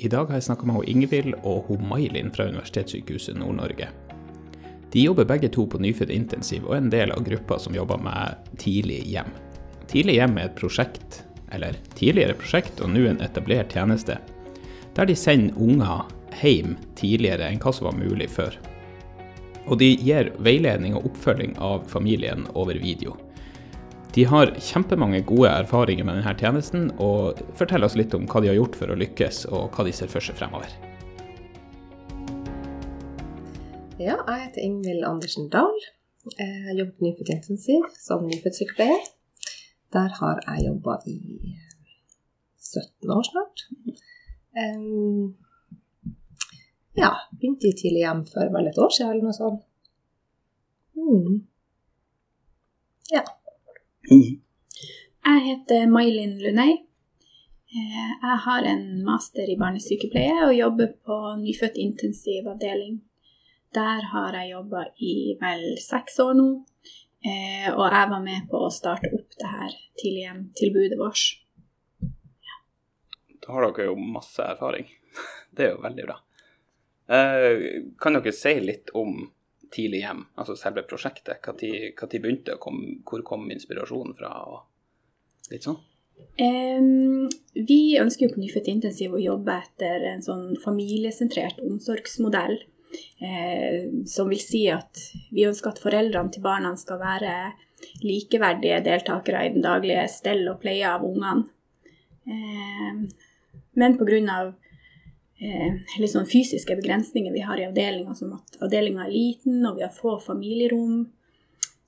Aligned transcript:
I 0.00 0.08
dag 0.08 0.28
har 0.30 0.38
jeg 0.38 0.44
snakka 0.46 0.66
med 0.68 0.84
Ingvild 0.86 1.32
og 1.42 1.64
hun 1.66 1.80
May-Linn 1.90 2.28
fra 2.30 2.44
Universitetssykehuset 2.46 3.34
Nord-Norge. 3.34 3.88
De 4.92 5.02
jobber 5.02 5.26
begge 5.26 5.48
to 5.50 5.64
på 5.66 5.80
Nyfødt 5.82 6.12
intensiv 6.14 6.68
og 6.68 6.76
er 6.76 6.84
en 6.84 6.92
del 6.92 7.10
av 7.10 7.24
gruppa 7.26 7.58
som 7.58 7.74
jobber 7.74 7.98
med 8.04 8.52
Tidlig 8.62 9.00
hjem. 9.10 9.32
Tidlig 9.90 10.20
hjem 10.20 10.38
er 10.38 10.46
et 10.46 10.54
prosjekt, 10.60 11.24
eller 11.50 11.80
tidligere 11.98 12.38
prosjekt 12.38 12.78
og 12.78 12.92
nå 12.94 13.08
en 13.10 13.18
etablert 13.26 13.74
tjeneste, 13.74 14.20
der 14.94 15.10
de 15.10 15.18
sender 15.18 15.58
unger 15.58 16.06
hjem 16.44 16.76
tidligere 16.94 17.50
enn 17.50 17.58
hva 17.58 17.74
som 17.74 17.90
var 17.90 17.98
mulig 17.98 18.30
før. 18.30 18.54
Og 19.66 19.82
de 19.82 19.96
gir 19.98 20.30
veiledning 20.38 20.94
og 20.94 21.10
oppfølging 21.10 21.58
av 21.58 21.90
familien 21.90 22.46
over 22.54 22.78
video. 22.78 23.18
De 24.14 24.24
har 24.24 24.54
kjempemange 24.56 25.20
gode 25.28 25.50
erfaringer 25.52 26.06
med 26.08 26.18
denne 26.18 26.32
tjenesten, 26.40 26.88
og 26.98 27.38
forteller 27.58 27.86
oss 27.86 27.96
litt 27.98 28.14
om 28.16 28.24
hva 28.26 28.40
de 28.42 28.48
har 28.50 28.56
gjort 28.56 28.78
for 28.80 28.90
å 28.90 28.96
lykkes, 28.98 29.44
og 29.52 29.68
hva 29.76 29.84
de 29.86 29.92
ser 29.94 30.08
for 30.10 30.24
seg 30.24 30.38
fremover. 30.38 30.72
Ja, 33.98 34.16
jeg 34.16 34.40
heter 34.46 34.62
Ingvild 34.64 35.04
Andersen 35.06 35.48
Dahl. 35.52 35.76
Jeg 36.38 36.76
jobber 36.78 36.94
på 36.96 37.04
Nyfødt 37.06 37.32
intensiv 37.34 37.86
som 37.98 38.26
nyfødtsykepleier. 38.28 39.06
Der 39.96 40.10
har 40.20 40.42
jeg 40.44 40.66
jobba 40.66 40.98
i 41.08 41.18
17 42.58 43.12
år 43.14 43.24
snart. 43.28 43.64
Ja, 46.98 47.12
begynte 47.38 47.70
i 47.70 47.76
tidlig 47.78 48.02
hjem 48.02 48.24
for 48.28 48.50
vel 48.54 48.68
et 48.70 48.78
år 48.82 48.90
siden 48.92 49.12
eller 49.14 49.28
noe 49.28 49.36
sånt. 49.36 49.62
Mm. 50.98 51.46
Ja. 53.14 53.22
Jeg 54.08 55.40
heter 55.44 55.88
May-Linn 55.92 56.38
Lunei. 56.40 56.70
Eh, 57.68 58.12
jeg 58.22 58.36
har 58.44 58.64
en 58.64 58.84
master 59.04 59.50
i 59.52 59.56
barnesykepleie 59.60 60.46
og 60.46 60.54
jobber 60.56 60.94
på 61.04 61.16
nyfødt 61.42 61.76
intensivavdeling. 61.76 63.02
Der 63.76 64.06
har 64.12 64.38
jeg 64.38 64.54
jobba 64.54 64.86
i 65.04 65.36
vel 65.42 65.64
seks 65.84 66.16
år 66.24 66.38
nå, 66.38 66.46
eh, 67.20 67.68
og 67.74 67.84
jeg 67.84 68.12
var 68.14 68.24
med 68.24 68.48
på 68.48 68.62
å 68.64 68.72
starte 68.72 69.12
opp 69.12 69.36
det 69.36 69.52
her 69.52 69.76
tidlighjem-tilbudet 70.00 70.96
vårt. 70.96 71.26
Da 73.44 73.52
har 73.52 73.68
dere 73.68 73.90
jo 73.90 73.98
masse 74.00 74.40
erfaring. 74.40 74.88
Det 75.52 75.66
er 75.66 75.74
jo 75.74 75.84
veldig 75.84 76.08
bra. 76.08 76.16
Eh, 77.12 77.68
kan 78.00 78.16
dere 78.16 78.32
si 78.32 78.56
litt 78.64 78.94
om 78.96 79.20
Tidlig 79.74 80.00
hjem, 80.00 80.24
altså 80.40 80.56
selve 80.56 80.84
prosjektet? 80.88 81.44
Når 81.44 82.10
begynte 82.14 82.54
det, 82.54 82.58
hvor 83.04 83.24
kom 83.26 83.50
inspirasjonen 83.52 84.16
fra? 84.16 84.32
og 84.48 85.52
litt 85.52 85.66
sånn? 85.68 85.78
Um, 86.38 87.28
vi 87.54 87.98
ønsker 88.00 88.26
jo 88.26 88.32
på 88.34 88.40
Nyfødt 88.42 88.70
intensiv 88.70 89.14
å 89.14 89.22
jobbe 89.22 89.54
etter 89.54 90.06
en 90.12 90.24
sånn 90.24 90.50
familiesentrert 90.62 91.60
omsorgsmodell. 91.64 92.60
Eh, 93.20 93.84
som 94.08 94.30
vil 94.32 94.40
si 94.40 94.62
at 94.72 94.96
vi 95.34 95.44
ønsker 95.44 95.74
at 95.74 95.80
foreldrene 95.82 96.32
til 96.32 96.40
barna 96.40 96.70
skal 96.80 96.96
være 97.02 97.32
likeverdige 98.00 98.78
deltakere 98.86 99.42
i 99.44 99.50
den 99.52 99.64
daglige 99.66 100.06
stell 100.08 100.46
og 100.48 100.62
pleie 100.62 100.88
av 100.88 101.04
ungene. 101.04 101.44
Eh, 102.24 103.02
men 103.78 103.98
pga 104.00 104.38
eh, 105.40 106.08
sånn 106.08 106.28
fysiske 106.28 106.76
begrensninger 106.78 107.32
vi 107.32 107.44
har 107.46 107.60
i 107.60 107.66
avdelinga, 107.68 108.14
som 108.18 108.34
at 108.38 108.58
avdelinga 108.62 109.06
er 109.06 109.14
liten 109.14 109.62
og 109.66 109.78
vi 109.78 109.86
har 109.86 109.94
få 109.94 110.18
familierom, 110.22 111.06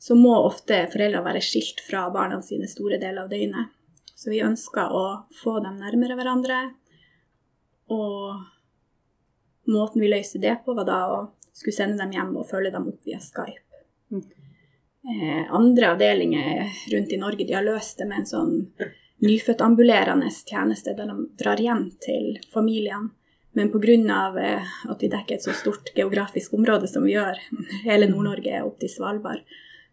så 0.01 0.17
må 0.17 0.33
ofte 0.39 0.87
foreldrene 0.93 1.27
være 1.27 1.43
skilt 1.45 1.83
fra 1.85 2.07
barna 2.13 2.41
sine 2.43 2.69
store 2.71 2.99
deler 3.01 3.27
av 3.27 3.33
døgnet. 3.33 3.75
Så 4.17 4.33
vi 4.33 4.43
ønsker 4.45 4.93
å 4.93 5.05
få 5.43 5.59
dem 5.65 5.79
nærmere 5.81 6.17
hverandre. 6.17 6.61
Og 7.93 8.41
måten 9.69 10.01
vi 10.01 10.11
løste 10.13 10.41
det 10.41 10.59
på, 10.65 10.75
var 10.77 10.89
da 10.89 11.01
å 11.09 11.21
skulle 11.53 11.77
sende 11.77 12.01
dem 12.01 12.15
hjem 12.17 12.33
og 12.41 12.49
følge 12.49 12.73
dem 12.73 12.89
opp 12.89 13.05
via 13.05 13.21
Skype. 13.21 13.85
Mm. 14.13 14.25
Eh, 15.11 15.45
andre 15.57 15.93
avdelinger 15.95 16.73
rundt 16.93 17.13
i 17.13 17.21
Norge 17.21 17.47
de 17.49 17.57
har 17.57 17.65
løst 17.65 18.01
det 18.01 18.09
med 18.09 18.23
en 18.23 18.29
sånn 18.29 18.55
nyfødtambulerende 19.25 20.29
tjeneste 20.33 20.93
der 20.97 21.09
de 21.09 21.25
drar 21.41 21.61
hjem 21.61 21.87
til 22.01 22.37
familiene 22.53 23.13
men 23.53 23.73
pga. 23.73 24.21
Eh, 24.41 24.75
at 24.91 25.03
vi 25.03 25.11
dekker 25.11 25.35
et 25.35 25.45
så 25.45 25.55
stort 25.57 25.93
geografisk 25.97 26.55
område 26.55 26.89
som 26.89 27.05
vi 27.07 27.17
gjør, 27.17 27.39
hele 27.89 28.11
Nord-Norge 28.11 28.63
opp 28.67 28.79
til 28.81 28.93
Svalbard, 28.93 29.43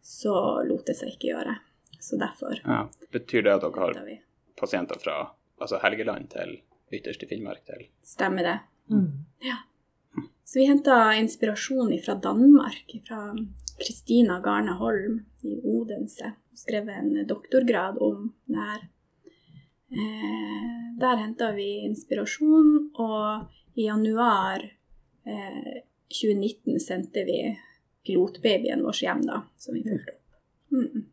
så 0.01 0.63
lot 0.68 0.85
det 0.88 0.97
seg 1.00 1.16
ikke 1.16 1.34
gjøre. 1.34 1.57
Så 2.00 2.19
derfor 2.22 2.59
ja. 2.62 2.85
Betyr 3.12 3.44
det 3.44 3.56
at 3.57 3.63
dere 3.66 3.88
har 3.90 4.12
pasienter 4.59 5.00
fra 5.01 5.16
altså 5.57 5.79
Helgeland 5.81 6.29
til 6.31 6.59
ytterst 6.94 7.23
i 7.25 7.29
Finnmark 7.29 7.66
til 7.67 7.88
Stemmer 8.06 8.46
det. 8.46 8.57
Mm. 8.94 9.25
Ja. 9.44 9.57
Så 10.47 10.62
vi 10.62 10.67
henta 10.69 11.16
inspirasjon 11.19 11.91
fra 12.06 12.16
Danmark, 12.23 12.94
fra 13.07 13.34
Kristina 13.81 14.40
Garne 14.40 14.78
Holm 14.79 15.19
i 15.44 15.57
Odense. 15.63 16.31
Hun 16.50 16.62
skrev 16.62 16.90
en 16.90 17.28
doktorgrad 17.28 17.97
om 18.01 18.29
det 18.46 18.62
her. 18.69 18.85
Eh, 19.91 20.99
der 20.99 21.21
henta 21.21 21.51
vi 21.55 21.67
inspirasjon, 21.87 22.89
og 22.99 23.77
i 23.79 23.87
januar 23.87 24.63
eh, 25.23 25.83
2019 26.11 26.79
sendte 26.83 27.23
vi 27.27 27.39
pilotbabyen 28.07 28.83
vår 28.83 29.03
hjem, 29.03 29.23
da, 29.27 29.41
som 29.57 29.77
vi 29.77 29.83
fulgte 29.85 30.15
opp. 30.15 30.23
Mm. 30.71 31.05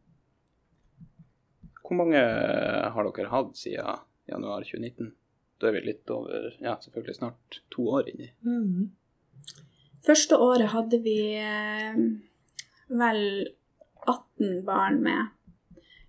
Hvor 1.85 2.01
mange 2.01 2.19
har 2.19 3.11
dere 3.11 3.31
hatt 3.31 3.59
siden 3.61 4.03
januar 4.31 4.65
2019? 4.65 5.13
Da 5.61 5.69
er 5.69 5.77
vi 5.77 5.85
litt 5.85 6.11
over 6.11 6.55
ja, 6.59 6.75
selvfølgelig 6.81 7.19
snart 7.19 7.61
to 7.75 7.87
år 7.99 8.09
inni. 8.11 8.31
Mm. 8.47 8.89
Første 10.05 10.39
året 10.43 10.73
hadde 10.75 10.99
vi 11.05 11.19
eh, 11.39 12.01
vel 12.91 13.23
18 14.05 14.65
barn 14.67 15.01
med. 15.05 15.31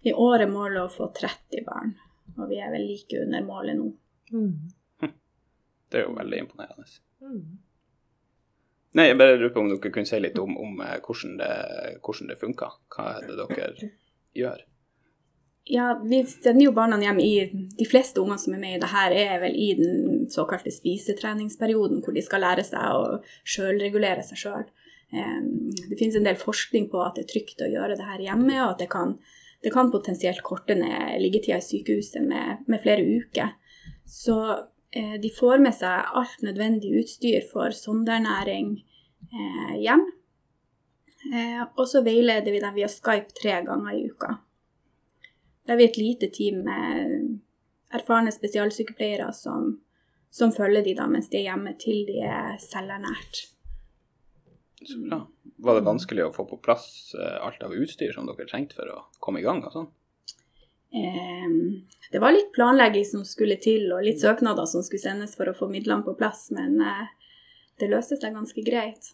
I 0.06 0.14
året 0.14 0.52
målet 0.52 0.84
å 0.86 0.92
få 0.92 1.10
30 1.18 1.64
barn. 1.66 1.96
Og 2.40 2.50
vi 2.52 2.60
er 2.60 2.74
vel 2.74 2.88
like 2.90 3.22
under 3.22 3.46
målet 3.46 3.80
nå. 3.80 3.92
Mm. 4.34 4.54
Det 5.92 6.02
er 6.02 6.08
jo 6.08 6.16
veldig 6.18 6.42
imponerende. 6.44 6.88
Mm. 7.24 7.42
Nei, 8.96 9.10
jeg 9.10 9.20
bare 9.20 9.36
lurer 9.36 9.52
på 9.52 9.64
om 9.64 9.74
dere 9.74 9.92
kunne 9.92 10.08
si 10.08 10.20
litt 10.22 10.40
om, 10.40 10.56
om 10.60 10.80
eh, 10.84 10.96
hvordan 11.04 11.36
det, 11.42 11.52
hvordan 12.06 12.32
det 12.32 12.40
funker. 12.40 12.80
Hva 12.96 13.10
er 13.18 13.28
det 13.28 13.36
dere 13.42 13.92
gjør? 14.40 14.64
Ja, 15.66 15.88
vi 16.04 16.20
sender 16.30 16.68
jo 16.68 16.72
barna 16.78 17.00
hjem 17.02 17.20
i 17.24 17.32
De 17.76 17.86
fleste 17.90 18.22
unger 18.22 18.38
som 18.38 18.54
er 18.54 18.62
med 18.62 18.76
i 18.78 18.82
det 18.84 18.92
her, 18.92 19.16
er 19.18 19.40
vel 19.42 19.56
i 19.58 19.72
den 19.80 20.28
såkalte 20.32 20.72
spisetreningsperioden, 20.72 22.04
hvor 22.06 22.14
de 22.14 22.22
skal 22.24 22.46
lære 22.46 22.64
seg 22.68 22.86
å 22.94 23.18
sjølregulere 23.50 24.24
seg 24.28 24.44
sjøl. 24.44 24.68
Det 25.10 25.98
finnes 25.98 26.20
en 26.20 26.28
del 26.28 26.38
forskning 26.38 26.86
på 26.92 27.02
at 27.02 27.18
det 27.18 27.26
er 27.26 27.32
trygt 27.34 27.64
å 27.66 27.72
gjøre 27.72 27.98
det 27.98 28.06
her 28.06 28.22
hjemme, 28.28 28.60
og 28.62 28.76
at 28.76 28.84
det 28.84 28.92
kan 28.94 29.16
det 29.66 29.72
kan 29.74 29.88
potensielt 29.92 30.44
korte 30.46 30.76
ned 30.78 31.22
liggetida 31.22 31.58
i 31.58 31.62
sykehuset 31.66 32.22
med, 32.22 32.66
med 32.70 32.82
flere 32.84 33.02
uker. 33.02 33.56
Så 34.06 34.36
eh, 34.92 35.16
de 35.22 35.32
får 35.34 35.64
med 35.64 35.74
seg 35.74 36.12
alt 36.20 36.44
nødvendig 36.46 36.92
utstyr 37.00 37.48
for 37.50 37.74
sondernæring 37.74 38.76
eh, 39.26 39.72
hjem. 39.82 40.06
Eh, 41.34 41.64
og 41.66 41.90
så 41.90 42.04
veileder 42.06 42.54
vi 42.54 42.62
dem 42.62 42.78
via 42.78 42.92
Skype 42.94 43.34
tre 43.42 43.56
ganger 43.66 43.98
i 43.98 44.04
uka. 44.06 44.36
Da 45.66 45.74
er 45.74 45.82
vi 45.82 45.90
et 45.90 45.98
lite 45.98 46.30
team 46.30 46.62
med 46.70 47.18
erfarne 47.90 48.30
spesialsykepleiere 48.30 49.32
som, 49.34 49.80
som 50.30 50.54
følger 50.54 50.86
de 50.86 50.94
da 51.02 51.10
mens 51.10 51.34
de 51.34 51.42
er 51.42 51.50
hjemme 51.50 51.74
til 51.82 52.06
de 52.06 52.22
er 52.22 52.62
selvernært. 52.62 53.48
Så 54.86 55.02
bra. 55.02 55.22
Var 55.66 55.78
det 55.78 55.86
vanskelig 55.88 56.26
å 56.26 56.34
få 56.36 56.46
på 56.50 56.60
plass 56.62 56.88
eh, 57.18 57.38
alt 57.46 57.64
av 57.66 57.74
utstyr 57.74 58.14
som 58.14 58.28
dere 58.30 58.48
trengte 58.50 58.78
for 58.78 58.92
å 58.94 59.04
komme 59.24 59.42
i 59.42 59.46
gang? 59.46 59.64
og 59.66 59.74
sånn? 59.74 59.92
det 60.96 62.22
var 62.24 62.32
litt 62.32 62.54
planlegging 62.56 63.04
som 63.04 63.26
skulle 63.28 63.58
til, 63.60 63.90
og 63.92 64.06
litt 64.06 64.22
søknader 64.22 64.68
som 64.70 64.84
skulle 64.86 65.04
sendes 65.04 65.34
for 65.36 65.50
å 65.52 65.56
få 65.58 65.68
midlene 65.68 66.06
på 66.06 66.14
plass, 66.16 66.48
men 66.56 66.78
eh, 66.80 67.10
det 67.82 67.90
løste 67.92 68.16
seg 68.20 68.38
ganske 68.38 68.64
greit. 68.64 69.12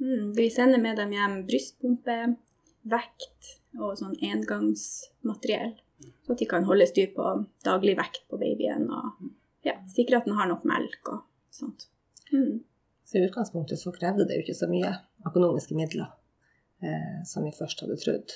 Mm, 0.00 0.32
vi 0.38 0.48
sender 0.50 0.80
med 0.80 0.96
dem 0.96 1.12
hjem 1.12 1.42
brystpumpe, 1.48 2.18
vekt 2.88 3.52
og 3.78 3.98
sånn 4.00 4.16
engangsmateriell. 4.24 5.76
Så 6.24 6.34
at 6.34 6.40
de 6.40 6.48
kan 6.50 6.64
holde 6.66 6.88
styr 6.90 7.12
på 7.14 7.28
daglig 7.66 7.94
vekt 7.98 8.24
på 8.30 8.38
babyen 8.40 8.88
og 8.90 9.28
ja, 9.66 9.76
sikre 9.92 10.18
at 10.18 10.26
den 10.26 10.38
har 10.38 10.48
nok 10.50 10.64
melk 10.66 11.12
og 11.12 11.22
sånt. 11.54 11.86
Mm. 12.32 12.64
Så 13.12 13.18
i 13.18 13.24
utgangspunktet 13.24 13.78
så 13.78 13.92
krevde 13.92 14.24
det 14.24 14.38
jo 14.38 14.42
ikke 14.46 14.54
så 14.56 14.66
mye 14.70 14.88
økonomiske 15.28 15.76
midler 15.76 16.06
eh, 16.80 17.18
som 17.28 17.44
vi 17.44 17.50
først 17.52 17.82
hadde 17.84 17.98
trodd. 18.00 18.32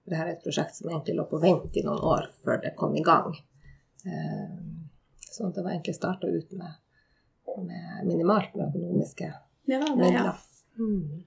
For 0.00 0.14
Dette 0.14 0.22
er 0.22 0.30
et 0.32 0.46
prosjekt 0.46 0.78
som 0.78 0.88
egentlig 0.88 1.18
lå 1.18 1.26
på 1.28 1.40
vent 1.42 1.76
i 1.76 1.82
noen 1.84 2.00
år 2.00 2.30
før 2.40 2.62
det 2.62 2.72
kom 2.80 2.96
i 2.96 3.02
gang. 3.04 3.36
Eh, 4.08 4.46
at 5.28 5.54
det 5.54 5.60
var 5.60 5.74
egentlig 5.74 5.94
starta 5.98 6.26
ut 6.26 6.56
med, 6.56 6.78
med, 7.66 8.06
minimalt 8.08 8.56
med 8.56 8.70
økonomiske 8.70 9.28
det 9.68 9.76
det, 9.84 9.92
midler. 10.00 10.32
Ja. 10.32 10.32
Mm. 10.80 11.26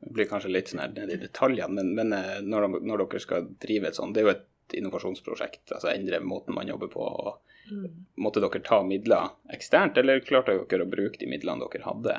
Det 0.00 0.16
blir 0.16 0.30
kanskje 0.32 0.54
litt 0.54 0.72
sånn 0.72 0.80
ned 0.96 1.12
i 1.12 1.20
detaljene, 1.20 1.76
men, 1.76 1.92
men 1.92 2.16
eh, 2.16 2.38
når, 2.40 2.70
når, 2.80 3.04
dere 3.04 3.20
skal 3.20 3.52
drive 3.60 3.92
et 3.92 4.00
sånt 4.00 4.16
Det 4.16 4.24
er 4.24 4.30
jo 4.30 4.32
et 4.32 4.48
innovasjonsprosjekt, 4.74 5.72
altså 5.72 5.92
endre 5.92 6.20
måten 6.20 6.56
man 6.56 6.68
jobber 6.68 6.90
på. 6.92 7.04
og 7.04 7.38
Mm. 7.70 8.06
Måtte 8.16 8.40
dere 8.40 8.60
ta 8.64 8.82
midler 8.82 9.28
eksternt, 9.52 9.98
eller 10.00 10.22
klarte 10.24 10.54
dere 10.70 10.86
å 10.86 10.90
bruke 10.90 11.20
de 11.20 11.28
midlene 11.28 11.66
dere 11.66 11.84
hadde 11.84 12.14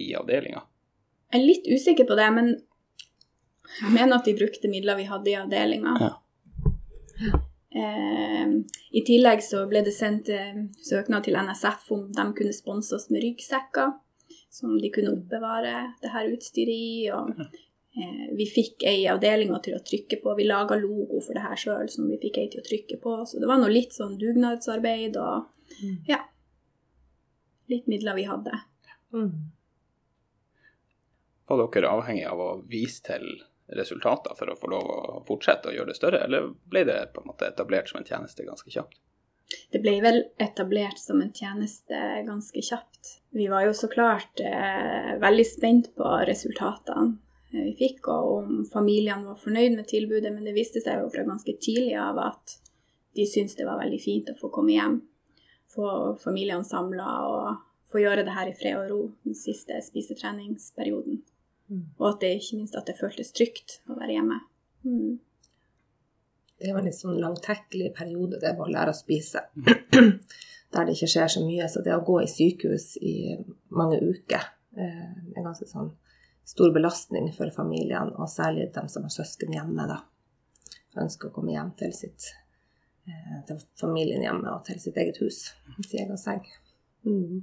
i 0.00 0.14
avdelinga? 0.16 0.62
Jeg 1.28 1.40
er 1.42 1.44
litt 1.44 1.68
usikker 1.68 2.08
på 2.08 2.16
det, 2.16 2.28
men 2.32 2.48
jeg 3.82 3.92
mener 3.92 4.16
at 4.16 4.28
vi 4.28 4.36
brukte 4.38 4.70
midler 4.72 4.96
vi 4.96 5.04
hadde 5.10 5.30
i 5.30 5.36
avdelinga. 5.36 5.94
Ja. 6.00 6.12
Eh, 7.78 8.52
I 8.96 9.04
tillegg 9.04 9.44
så 9.44 9.66
ble 9.68 9.84
det 9.84 9.92
sendt 9.92 10.30
eh, 10.32 10.56
søknad 10.88 11.26
til 11.26 11.36
NSF 11.36 11.90
om 11.92 12.06
de 12.16 12.24
kunne 12.38 12.56
sponse 12.56 12.96
oss 12.96 13.10
med 13.12 13.26
ryggsekker 13.26 13.92
som 14.50 14.78
de 14.80 14.88
kunne 14.90 15.12
oppbevare 15.12 15.74
det 16.00 16.14
her 16.14 16.30
utstyret 16.32 16.72
i. 16.72 17.10
og 17.12 17.34
Vi 18.38 18.46
fikk 18.46 18.84
ei 18.86 19.06
avdeling 19.10 19.50
til 19.64 19.74
å 19.76 19.82
trykke 19.84 20.20
på. 20.22 20.34
Vi 20.38 20.46
laga 20.46 20.76
logo 20.78 21.20
for 21.24 21.34
det 21.34 21.42
her 21.42 21.58
sjøl 21.58 21.88
som 21.90 22.06
vi 22.10 22.18
fikk 22.22 22.38
ei 22.38 22.50
til 22.52 22.62
å 22.62 22.66
trykke 22.66 22.98
på. 23.02 23.14
Så 23.26 23.40
det 23.42 23.48
var 23.50 23.58
nå 23.58 23.70
litt 23.72 23.96
sånn 23.96 24.18
dugnadsarbeid 24.20 25.16
og 25.20 25.48
Mm. 25.82 25.96
ja. 26.06 26.18
Litt 27.66 27.86
midler 27.86 28.14
vi 28.14 28.24
hadde. 28.24 28.60
Mm. 29.12 29.50
Var 31.48 31.70
dere 31.72 31.90
avhengig 31.92 32.24
av 32.28 32.40
å 32.40 32.48
vise 32.68 33.02
til 33.04 33.26
resultater 33.76 34.36
for 34.36 34.48
å 34.48 34.56
få 34.56 34.70
lov 34.72 34.88
å 34.88 35.20
fortsette 35.28 35.68
å 35.68 35.74
gjøre 35.76 35.92
det 35.92 35.98
større, 35.98 36.22
eller 36.24 36.48
ble 36.72 36.84
det 36.88 36.98
på 37.12 37.20
en 37.20 37.28
måte 37.28 37.48
etablert 37.48 37.88
som 37.88 38.00
en 38.00 38.08
tjeneste 38.08 38.46
ganske 38.46 38.72
kjapt? 38.72 39.00
Det 39.72 39.80
ble 39.80 39.94
vel 40.04 40.22
etablert 40.40 41.00
som 41.00 41.20
en 41.24 41.32
tjeneste 41.32 42.00
ganske 42.26 42.62
kjapt. 42.64 43.14
Vi 43.32 43.46
var 43.48 43.64
jo 43.64 43.72
så 43.76 43.88
klart 43.92 44.40
eh, 44.44 45.14
veldig 45.20 45.46
spent 45.48 45.90
på 45.96 46.10
resultatene 46.28 47.14
eh, 47.14 47.16
vi 47.50 47.74
fikk, 47.78 48.08
og 48.12 48.32
om 48.38 48.64
familiene 48.68 49.30
var 49.30 49.38
fornøyd 49.40 49.76
med 49.76 49.88
tilbudet, 49.88 50.32
men 50.34 50.44
det 50.44 50.56
viste 50.56 50.82
seg 50.84 51.00
jo 51.02 51.12
fra 51.12 51.24
ganske 51.26 51.54
tidlig 51.62 51.94
av 52.00 52.18
at 52.20 52.58
de 53.16 53.24
syntes 53.26 53.56
det 53.58 53.66
var 53.66 53.80
veldig 53.80 54.00
fint 54.02 54.28
å 54.30 54.36
få 54.38 54.50
komme 54.52 54.74
hjem, 54.74 55.00
få 55.72 55.88
familiene 56.20 56.66
samla 56.66 57.08
og 57.28 57.64
få 57.88 58.02
gjøre 58.02 58.24
det 58.26 58.34
her 58.36 58.50
i 58.50 58.56
fred 58.56 58.76
og 58.76 58.90
ro 58.90 59.00
den 59.24 59.36
siste 59.36 59.78
spisetreningsperioden. 59.84 61.22
Mm. 61.68 61.86
Og 62.00 62.04
at 62.10 62.20
det 62.22 62.34
ikke 62.36 62.60
minst 62.60 62.76
at 62.76 62.88
det 62.88 62.98
føltes 62.98 63.32
trygt 63.36 63.80
å 63.88 63.96
være 63.96 64.18
hjemme. 64.18 64.38
Mm. 64.84 65.16
Det 66.58 66.72
var 66.72 66.82
en 66.82 66.88
litt 66.88 66.98
sånn 66.98 67.20
langtekkelig 67.22 67.92
periode, 67.96 68.40
det 68.42 68.54
med 68.56 68.66
å 68.66 68.72
lære 68.72 68.92
å 68.92 68.98
spise. 68.98 69.44
Der 70.74 70.84
det 70.84 70.96
ikke 70.96 71.08
skjer 71.08 71.30
så 71.32 71.42
mye. 71.44 71.68
Så 71.70 71.80
det 71.84 71.94
å 71.94 72.04
gå 72.04 72.18
i 72.20 72.28
sykehus 72.28 72.96
i 73.00 73.38
mange 73.72 74.00
uker 74.02 74.42
eh, 74.76 75.06
er 75.32 75.44
ganske 75.44 75.68
sånn 75.70 75.92
stor 76.48 76.72
belastning 76.72 77.32
for 77.36 77.50
familiene, 77.50 78.14
og 78.16 78.30
særlig 78.32 78.70
dem 78.74 78.88
som 78.88 79.04
har 79.04 79.12
søsken 79.12 79.52
hjemme, 79.52 79.84
da. 79.90 80.00
Ønsker 80.98 81.28
å 81.28 81.34
komme 81.34 81.52
hjem 81.52 81.74
til 81.78 81.92
sitt 81.94 82.30
eh, 83.04 83.42
til 83.46 83.60
familien 83.78 84.24
hjemme 84.24 84.54
og 84.54 84.64
til 84.66 84.80
sitt 84.80 84.96
eget 84.96 85.20
hus, 85.20 85.42
sin 85.84 86.06
egen 86.06 86.18
seng. 86.18 86.40
Mm. 87.04 87.42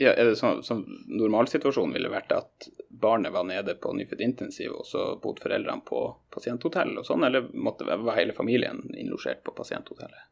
Ja, 0.00 0.14
er 0.14 0.30
det 0.30 0.38
sånn 0.40 0.62
som 0.64 0.82
Normalsituasjonen 1.12 1.94
ville 1.94 2.10
vært 2.10 2.32
at 2.34 2.68
barnet 2.88 3.34
var 3.34 3.46
nede 3.46 3.76
på 3.78 3.92
nyfødt 3.94 4.22
intensiv, 4.26 4.74
og 4.80 4.86
så 4.88 5.06
bodde 5.22 5.44
foreldrene 5.44 5.86
på 5.86 6.02
pasienthotell 6.34 6.96
og 6.98 7.06
sånn, 7.06 7.26
eller 7.28 7.52
måtte 7.54 7.86
var 7.86 8.18
hele 8.18 8.34
familien 8.34 8.82
innlosjert 8.90 9.44
på 9.46 9.54
pasienthotellet? 9.54 10.26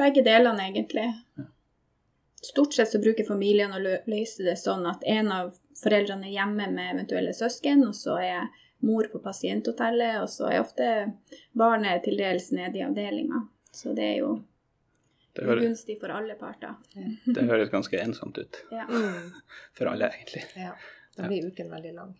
Begge 0.00 0.24
delene, 0.24 0.70
egentlig. 0.70 1.06
Stort 2.42 2.74
sett 2.74 2.90
så 2.90 2.98
bruker 3.00 3.24
familien 3.24 3.72
å 3.72 3.78
løse 3.80 4.44
det 4.44 4.56
sånn 4.60 4.84
at 4.86 5.02
en 5.08 5.30
av 5.32 5.54
foreldrene 5.80 6.28
er 6.28 6.34
hjemme 6.36 6.68
med 6.70 6.92
eventuelle 6.94 7.32
søsken, 7.34 7.86
og 7.88 7.94
så 7.96 8.18
er 8.22 8.50
mor 8.84 9.08
på 9.12 9.18
pasienthotellet, 9.24 10.20
og 10.22 10.28
så 10.30 10.50
er 10.52 10.60
ofte 10.60 10.90
barnet 11.56 12.04
til 12.04 12.18
dels 12.20 12.50
nede 12.52 12.78
i 12.78 12.84
avdelinga. 12.86 13.40
Så 13.72 13.94
det 13.96 14.04
er 14.12 14.18
jo 14.20 14.34
Det 15.36 15.44
høres, 15.48 15.64
gunstig 15.64 15.98
for 16.00 16.12
alle 16.12 16.36
parter. 16.38 16.76
det 17.34 17.48
høres 17.48 17.72
ganske 17.72 17.98
ensomt 18.00 18.38
ut 18.38 18.60
Ja. 18.72 18.84
Mm. 18.88 19.32
for 19.74 19.90
alle, 19.92 20.12
egentlig. 20.12 20.44
Ja. 20.60 20.74
Da 21.16 21.26
blir 21.28 21.48
uken 21.48 21.70
veldig 21.72 21.94
lang. 21.96 22.14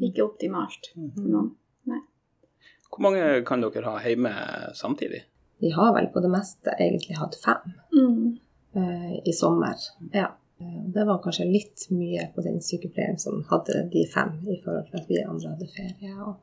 Ikke 0.00 0.24
optimalt 0.24 0.90
for 0.94 1.28
noen. 1.28 1.52
Nei. 1.88 2.00
Hvor 2.88 3.04
mange 3.04 3.44
kan 3.44 3.60
dere 3.60 3.84
ha 3.92 4.00
hjemme 4.00 4.32
samtidig? 4.74 5.22
Vi 5.60 5.70
har 5.74 5.92
vel 5.94 6.06
på 6.14 6.22
det 6.24 6.30
meste 6.32 6.72
egentlig 6.78 7.18
hatt 7.18 7.36
fem. 7.36 7.74
Mm. 7.92 8.38
Eh, 8.78 9.16
i 9.28 9.32
sommer. 9.36 9.76
Ja. 10.14 10.30
Eh, 10.60 10.84
Det 10.94 11.04
var 11.04 11.22
kanskje 11.22 11.48
litt 11.50 11.86
mye 11.94 12.28
på 12.34 12.44
den 12.46 12.60
sykepleieren 12.64 13.18
som 13.18 13.42
hadde 13.50 13.84
de 13.92 14.04
fem, 14.14 14.36
i 14.46 14.60
forhold 14.64 14.90
til 14.90 15.00
at 15.00 15.10
vi 15.10 15.22
andre 15.24 15.54
hadde 15.54 15.72
ferie 15.74 16.14
og, 16.18 16.38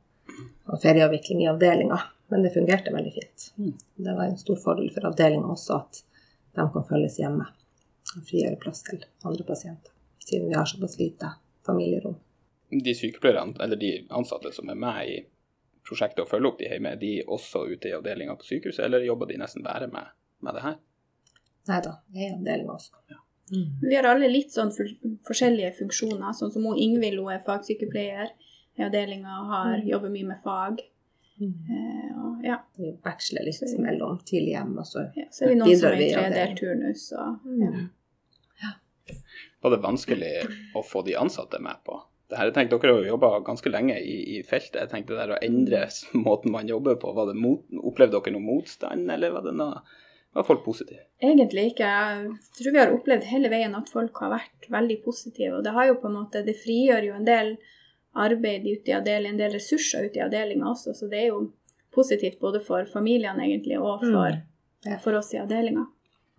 og 0.72 0.82
ferieavvikling 0.84 1.44
i 1.44 1.50
avdelinga. 1.52 2.00
Men 2.28 2.42
det 2.42 2.56
fungerte 2.56 2.94
veldig 2.94 3.14
fint. 3.14 3.52
Mm. 3.62 3.74
Det 4.06 4.14
var 4.18 4.26
en 4.26 4.40
stor 4.42 4.58
fordel 4.58 4.90
for 4.94 5.06
avdelinga 5.12 5.52
også 5.54 5.76
at 5.78 6.02
de 6.56 6.64
kan 6.74 6.88
følges 6.88 7.20
hjemme 7.22 7.46
og 8.16 8.24
frigjøre 8.26 8.58
plass 8.62 8.82
til 8.88 9.04
andre 9.28 9.44
pasienter, 9.46 9.92
siden 10.24 10.50
vi 10.50 10.56
har 10.56 10.66
såpass 10.66 10.98
lite 11.00 11.30
familierom. 11.66 12.16
De 12.70 12.94
sykepleierne, 12.98 13.54
eller 13.62 13.78
de 13.78 13.92
ansatte 14.10 14.52
som 14.56 14.70
er 14.72 14.80
med 14.80 15.12
i 15.12 15.18
prosjektet 15.86 16.24
og 16.24 16.32
følger 16.32 16.50
opp 16.50 16.60
de 16.60 16.70
hjemme, 16.70 16.96
er 16.96 17.02
de 17.02 17.12
også 17.28 17.66
ute 17.70 17.92
i 17.92 17.94
avdelinga 17.94 18.38
på 18.40 18.48
sykehuset, 18.48 18.86
eller 18.88 19.06
jobber 19.06 19.30
de 19.30 19.38
nesten 19.42 19.66
bare 19.66 19.90
med, 19.92 20.10
med 20.42 20.58
det 20.58 20.64
her? 20.66 20.80
Nei 21.68 21.80
da, 21.82 21.96
det 22.14 22.22
er 22.28 22.36
avdelinga 22.36 22.74
også. 22.76 22.92
Mm. 23.54 23.66
Vi 23.82 23.96
har 23.96 24.08
alle 24.10 24.28
litt 24.30 24.52
sånn 24.54 24.72
for, 24.74 24.90
forskjellige 25.28 25.76
funksjoner. 25.80 26.34
Sånn 26.34 26.52
som 26.54 26.64
hun 26.66 26.78
Ingvild 26.82 27.20
hun 27.22 27.32
er 27.34 27.44
fagsykepleier 27.46 28.32
i 28.78 28.84
avdelinga 28.86 29.40
og 29.42 29.50
har, 29.54 29.76
Mm. 29.80 29.88
jobber 29.88 30.10
mye 30.14 30.28
med 30.32 30.40
fag. 30.44 30.82
Mm. 31.42 31.54
Eh, 31.76 32.12
og, 32.24 32.44
ja. 32.46 32.58
Vi 32.78 32.94
veksler 33.04 33.44
litt 33.46 33.56
Så- 33.60 33.78
mellom 33.82 34.18
tidlig 34.24 34.54
hjem 34.56 34.78
og 34.78 34.86
så 34.86 35.12
ja. 35.16 35.26
Så 35.32 35.44
er 35.46 35.50
vi 35.50 35.56
noen 35.56 35.78
som 35.78 35.92
er 35.92 35.98
vi 35.98 36.10
i 36.10 36.14
tredelt 36.14 36.58
turnus. 36.60 37.12
Og, 37.14 37.40
ja. 37.60 37.72
ja. 38.64 39.16
Var 39.64 39.72
det 39.76 39.82
vanskelig 39.84 40.34
å 40.76 40.84
få 40.86 41.04
de 41.06 41.16
ansatte 41.20 41.60
med 41.62 41.76
på 41.86 42.00
det 42.30 42.38
her? 42.38 42.46
Jeg 42.52 42.54
tenkte 42.56 42.80
Dere 42.82 42.94
har 42.96 43.04
jo 43.04 43.12
jobba 43.18 43.44
ganske 43.46 43.70
lenge 43.72 43.98
i, 44.02 44.38
i 44.38 44.42
feltet. 44.44 44.80
Jeg 44.82 44.90
tenkte 44.90 45.14
det 45.18 45.28
der 45.28 45.36
å 45.36 45.42
endre 45.44 45.86
måten 46.26 46.52
man 46.52 46.68
jobber 46.68 46.96
på, 46.96 47.14
var 47.14 47.28
det 47.28 47.36
mot, 47.36 47.62
opplevde 47.84 48.18
dere 48.24 48.34
noe 48.34 48.42
motstand, 48.48 49.12
eller 49.12 49.32
var 49.32 49.42
det 49.44 49.54
noe 49.56 49.82
var 50.36 50.44
folk 50.48 50.64
positive? 50.66 51.00
Egentlig 51.24 51.64
ikke. 51.72 51.88
Jeg 51.88 52.58
tror 52.60 52.74
vi 52.76 52.80
har 52.82 52.94
opplevd 52.94 53.28
hele 53.32 53.50
veien 53.54 53.76
at 53.78 53.90
folk 53.92 54.18
har 54.24 54.34
vært 54.36 54.68
veldig 54.74 54.98
positive. 55.06 55.58
Og 55.60 55.64
det 55.64 55.74
har 55.76 55.88
jo 55.90 55.96
på 56.02 56.10
en 56.12 56.18
måte, 56.20 56.42
det 56.46 56.58
frigjør 56.60 57.08
jo 57.10 57.14
en 57.16 57.28
del 57.28 57.54
arbeid 58.16 58.68
ute 58.68 58.92
i 58.92 58.96
avdeling, 58.96 59.34
en 59.36 59.40
del 59.42 59.56
ressurser 59.56 60.06
ute 60.10 60.20
i 60.20 60.24
avdelinga 60.26 60.68
også. 60.72 60.94
Så 60.96 61.08
det 61.12 61.22
er 61.24 61.30
jo 61.34 61.42
positivt 61.96 62.40
både 62.44 62.60
for 62.64 62.86
familiene 62.92 63.44
egentlig 63.48 63.80
og 63.80 64.02
for, 64.04 64.36
Mm. 64.36 64.42
Ja. 64.86 64.98
for 65.04 65.14
oss 65.16 65.34
i 65.34 65.40
avdelinga. 65.40 65.86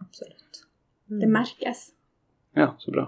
Absolutt. 0.00 0.62
Det 1.08 1.28
merkes. 1.28 1.92
Ja, 2.56 2.74
så 2.78 2.92
bra. 2.92 3.06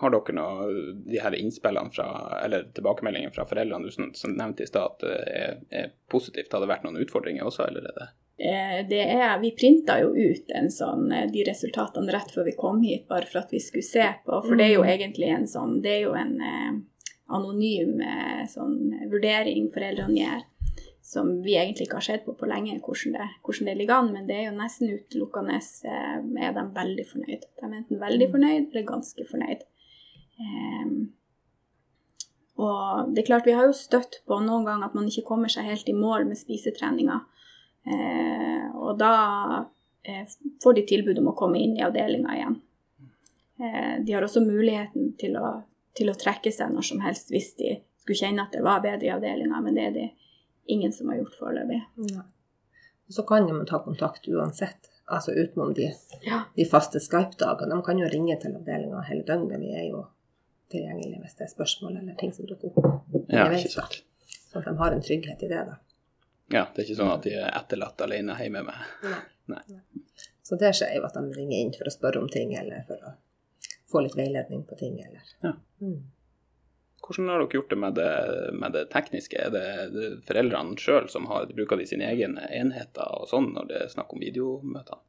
Har 0.00 0.10
dere 0.10 0.34
noe, 0.34 0.66
de 1.06 1.20
her 1.22 1.30
innspillene 1.38 1.92
fra, 1.94 2.40
eller 2.42 2.64
tilbakemeldingene 2.74 3.32
fra 3.34 3.44
foreldrene 3.46 3.84
du 3.86 3.90
som, 3.94 4.10
som 4.14 4.34
nevnte 4.34 4.64
i 4.64 4.66
stad 4.66 5.02
er, 5.06 5.60
er 5.70 5.92
positivt? 6.10 6.50
Har 6.52 6.60
det 6.64 6.68
vært 6.72 6.82
noen 6.86 6.98
utfordringer 6.98 7.46
også, 7.46 7.68
eller 7.68 7.86
er 7.86 7.94
det 8.00 8.08
Det 8.10 8.23
er, 8.38 9.38
vi 9.40 9.50
printa 9.54 10.00
jo 10.00 10.08
ut 10.14 10.50
en 10.54 10.66
sånn, 10.70 11.12
eh, 11.12 11.26
de 11.30 11.44
resultatene 11.46 12.10
rett 12.12 12.32
før 12.34 12.44
vi 12.44 12.52
kom 12.58 12.82
hit, 12.82 13.06
bare 13.08 13.26
for 13.26 13.38
at 13.44 13.52
vi 13.54 13.60
skulle 13.60 13.86
se 13.86 14.08
på. 14.26 14.40
For 14.42 14.56
det 14.56 14.66
er 14.66 14.74
jo 14.74 14.82
Mm. 14.82 14.90
egentlig 14.98 15.28
en 15.36 15.46
sånn 15.46 15.80
Det 15.82 15.90
er 15.92 16.02
jo 16.02 16.14
en 16.14 16.40
eh, 16.40 16.72
anonym 17.30 18.00
eh, 18.00 18.46
sånn 18.46 19.08
vurdering 19.10 19.70
foreldrene 19.72 20.18
gjør, 20.18 20.42
som 21.02 21.42
vi 21.42 21.54
egentlig 21.54 21.86
ikke 21.86 22.00
har 22.00 22.08
sett 22.08 22.24
på 22.26 22.36
på 22.36 22.46
lenge, 22.48 22.80
hvordan 22.80 23.12
det, 23.12 23.28
hvordan 23.44 23.66
det 23.66 23.76
ligger 23.78 23.94
an. 23.94 24.12
Men 24.12 24.26
det 24.26 24.36
er 24.36 24.50
jo 24.50 24.58
nesten 24.58 24.90
utelukkende 24.90 25.54
eh, 25.84 26.46
er 26.48 26.52
de 26.52 26.64
veldig 26.74 27.06
fornøyd. 27.06 27.42
De 27.60 27.62
er 27.62 27.78
enten 27.78 28.00
veldig 28.00 28.26
Mm. 28.28 28.32
fornøyd 28.32 28.70
eller 28.74 28.82
ganske 28.86 29.26
fornøyd. 29.30 29.62
Eh, 30.40 31.06
og 32.56 33.14
det 33.14 33.22
er 33.24 33.26
klart, 33.26 33.46
vi 33.46 33.52
har 33.52 33.66
jo 33.66 33.72
støtt 33.72 34.20
på 34.26 34.40
noen 34.42 34.64
ganger 34.64 34.86
at 34.86 34.94
man 34.94 35.06
ikke 35.06 35.26
kommer 35.26 35.48
seg 35.50 35.64
helt 35.64 35.88
i 35.88 35.92
mål 35.92 36.26
med 36.26 36.36
spisetreninga. 36.38 37.24
Eh, 37.86 38.68
og 38.74 38.98
da 38.98 39.12
eh, 40.02 40.24
får 40.62 40.74
de 40.78 40.84
tilbud 40.88 41.18
om 41.20 41.28
å 41.32 41.36
komme 41.36 41.58
inn 41.60 41.76
i 41.76 41.82
avdelinga 41.84 42.36
igjen. 42.36 42.60
Eh, 43.60 44.04
de 44.04 44.12
har 44.16 44.24
også 44.26 44.40
muligheten 44.44 45.12
til 45.20 45.36
å, 45.40 45.50
til 45.96 46.10
å 46.10 46.16
trekke 46.18 46.52
seg 46.52 46.72
når 46.74 46.88
som 46.88 47.02
helst 47.04 47.30
hvis 47.30 47.52
de 47.60 47.76
skulle 48.02 48.18
kjenne 48.20 48.44
at 48.46 48.52
det 48.56 48.62
var 48.64 48.80
bedre 48.84 49.06
i 49.08 49.12
avdelinga, 49.14 49.60
men 49.64 49.76
det 49.76 49.84
er 49.88 49.92
det 49.98 50.08
ingen 50.72 50.92
som 50.92 51.08
har 51.12 51.20
gjort 51.20 51.36
foreløpig. 51.38 51.82
Ja. 52.12 52.24
Så 53.12 53.22
kan 53.28 53.46
man 53.50 53.66
ta 53.68 53.78
kontakt 53.84 54.26
uansett, 54.28 54.88
altså 55.12 55.32
utenom 55.36 55.74
de, 55.76 55.90
Ja. 56.24 56.42
de 56.56 56.64
faste 56.64 57.00
Skype-dagene. 57.00 57.74
De 57.76 57.82
kan 57.84 57.98
jo 58.00 58.08
ringe 58.08 58.36
til 58.40 58.56
avdelinga 58.56 59.02
hele 59.10 59.24
døgnet. 59.28 59.60
Vi 59.60 59.72
er 59.76 59.90
jo 59.90 60.06
tilgjengelige 60.72 61.20
hvis 61.20 61.36
det 61.38 61.44
er 61.46 61.52
spørsmål 61.52 61.98
eller 62.00 62.16
ting 62.20 62.32
som 62.32 62.46
dukker 62.48 62.72
opp. 62.72 62.84
Ja, 63.28 63.44
underveis, 63.44 63.66
ikke 63.68 63.74
sant. 63.76 63.98
da. 64.52 64.58
At 64.60 64.64
de 64.70 64.76
har 64.78 64.92
en 64.96 65.02
trygghet 65.04 65.42
i 65.44 65.48
det, 65.52 65.60
da. 65.68 65.76
Ja, 66.52 66.66
det 66.74 66.82
er 66.82 66.86
ikke 66.86 66.98
sånn 66.98 67.12
at 67.12 67.24
de 67.24 67.36
er 67.38 67.52
etterlatt 67.56 68.02
alene 68.04 68.36
hjemme 68.40 68.64
med 68.66 69.12
Nei. 69.48 69.60
Så 70.44 70.56
det 70.60 70.74
skjer 70.76 70.98
jo 70.98 71.04
at 71.06 71.16
de 71.16 71.22
ringer 71.32 71.56
inn 71.60 71.72
for 71.76 71.88
å 71.88 71.92
spørre 71.92 72.20
om 72.20 72.28
ting, 72.32 72.52
eller 72.56 72.84
for 72.88 73.00
å 73.00 73.14
få 73.92 74.02
litt 74.04 74.16
veiledning 74.18 74.64
på 74.68 74.76
ting, 74.80 74.98
eller 75.00 75.24
Ja. 75.44 75.54
Mm. 75.80 76.02
Hvordan 77.04 77.28
har 77.28 77.42
dere 77.42 77.58
gjort 77.58 77.70
det 77.70 77.76
med 77.76 77.94
det, 77.98 78.12
med 78.56 78.72
det 78.72 78.84
tekniske? 78.92 79.36
Er 79.36 79.50
det, 79.52 79.64
det 79.92 80.06
foreldrene 80.24 80.76
sjøl 80.80 81.08
som 81.12 81.26
har, 81.28 81.50
bruker 81.52 81.76
de 81.76 81.86
sine 81.88 82.08
egne 82.08 82.46
enheter 82.48 83.10
og 83.18 83.28
sånn 83.28 83.50
når 83.52 83.68
det 83.68 83.80
er 83.82 83.92
snakk 83.92 84.14
om 84.16 84.22
videomøter? 84.24 85.02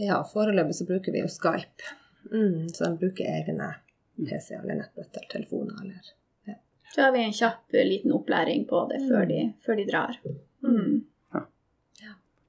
Ja, 0.00 0.18
foreløpig 0.28 0.76
så 0.76 0.88
bruker 0.88 1.14
vi 1.14 1.22
jo 1.22 1.30
Skype. 1.32 1.94
Mm, 2.28 2.68
så 2.72 2.84
de 2.90 3.00
bruker 3.00 3.24
egne 3.24 3.70
PC 4.20 4.58
eller 4.58 4.82
nettbøtter, 4.82 5.24
telefoner 5.32 5.80
eller 5.80 6.12
Så 6.94 7.02
har 7.02 7.12
vi 7.14 7.24
en 7.24 7.32
kjapp 7.32 7.74
eh, 7.74 7.86
liten 7.88 8.12
opplæring 8.12 8.66
på 8.68 8.84
det 8.90 9.00
før 9.08 9.26
de, 9.30 9.40
før 9.64 9.80
de 9.80 9.88
drar. 9.88 10.20
Mm. 10.62 11.02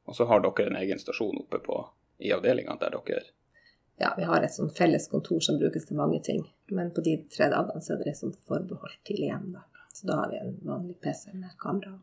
Og 0.05 0.15
så 0.15 0.25
har 0.25 0.41
dere 0.43 0.67
en 0.67 0.75
egen 0.75 0.99
stasjon 0.99 1.37
oppe 1.37 1.59
på, 1.59 1.89
i 2.17 2.31
avdelinga 2.31 2.75
der 2.79 2.97
dere 2.97 3.21
Ja, 3.97 4.13
vi 4.17 4.25
har 4.27 4.43
et 4.43 4.53
sånn 4.53 4.71
felles 4.73 5.07
kontor 5.07 5.39
som 5.45 5.59
brukes 5.61 5.85
til 5.87 5.97
mange 5.97 6.19
ting. 6.25 6.43
Men 6.73 6.91
på 6.91 7.01
de 7.05 7.15
tre 7.31 7.47
dagene 7.53 7.81
så 7.81 7.93
er 7.93 8.01
det 8.01 8.09
liksom 8.09 8.33
forbeholdt 8.47 8.99
tidlig 9.07 9.29
hjem, 9.29 9.51
da. 9.53 9.63
Så 9.93 10.07
da 10.09 10.17
har 10.23 10.31
vi 10.31 10.39
en 10.41 10.55
vanlig 10.65 10.97
PC 11.01 11.35
med 11.37 11.53
kamera 11.61 11.93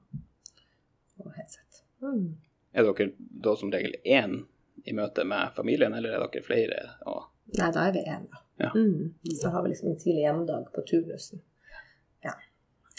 og 1.21 1.33
headset. 1.37 1.83
Mm. 2.01 2.39
Er 2.73 2.87
dere 2.87 3.11
da 3.19 3.57
som 3.59 3.73
regel 3.75 3.99
én 4.05 4.39
i 4.87 4.95
møte 4.97 5.27
med 5.27 5.53
familien, 5.57 5.95
eller 5.95 6.15
er 6.15 6.25
dere 6.25 6.47
flere? 6.47 6.81
Og 7.11 7.27
Nei, 7.59 7.71
da 7.75 7.89
er 7.89 7.95
vi 7.99 8.05
én, 8.07 8.29
da. 8.31 8.43
Ja. 8.63 8.71
Mm. 8.75 9.15
Så 9.43 9.51
har 9.51 9.63
vi 9.63 9.73
liksom 9.73 9.91
en 9.91 9.99
tidlig 9.99 10.23
hjemdag 10.23 10.71
på 10.75 10.87
turnusen. 10.87 11.43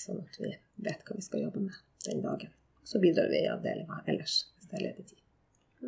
Sånn 0.02 0.22
at 0.24 0.38
vi 0.42 0.52
vet 0.88 1.04
hva 1.08 1.16
vi 1.18 1.22
skal 1.26 1.44
jobbe 1.46 1.62
med 1.68 1.78
den 2.08 2.22
dagen. 2.24 2.50
Så 2.84 3.00
bidrar 3.04 3.30
vi 3.30 3.44
i 3.44 3.50
avdelinga 3.52 4.00
ellers 4.10 4.40
hvis 4.58 4.70
det 4.72 4.80
er 4.80 4.86
ledig 4.88 5.06
tid. 5.12 5.18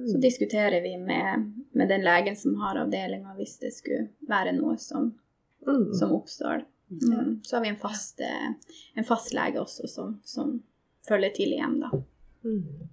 Så 0.10 0.17
diskuterer 0.22 0.82
vi 0.82 0.96
med, 0.98 1.50
med 1.77 1.89
den 1.89 2.01
legen 2.05 2.36
som 2.38 2.55
har 2.62 2.79
avdelinga, 2.82 3.34
hvis 3.38 3.60
det 3.62 3.70
skulle 3.75 4.08
være 4.29 4.55
noe 4.58 4.77
som, 4.82 5.12
Mm. 5.63 5.93
som 5.96 6.12
oppstår. 6.12 6.65
Mm. 6.91 7.39
Så 7.43 7.55
har 7.55 7.62
vi 7.63 7.70
en 7.70 7.77
fast, 7.79 8.20
eh, 8.20 8.50
en 9.00 9.05
fast 9.08 9.34
lege 9.34 9.62
også 9.62 9.88
som, 9.88 10.17
som 10.27 10.58
følger 11.08 11.29
tidlig 11.38 11.62
hjem, 11.62 11.77
da. 11.79 11.91
Mm. 12.43 12.89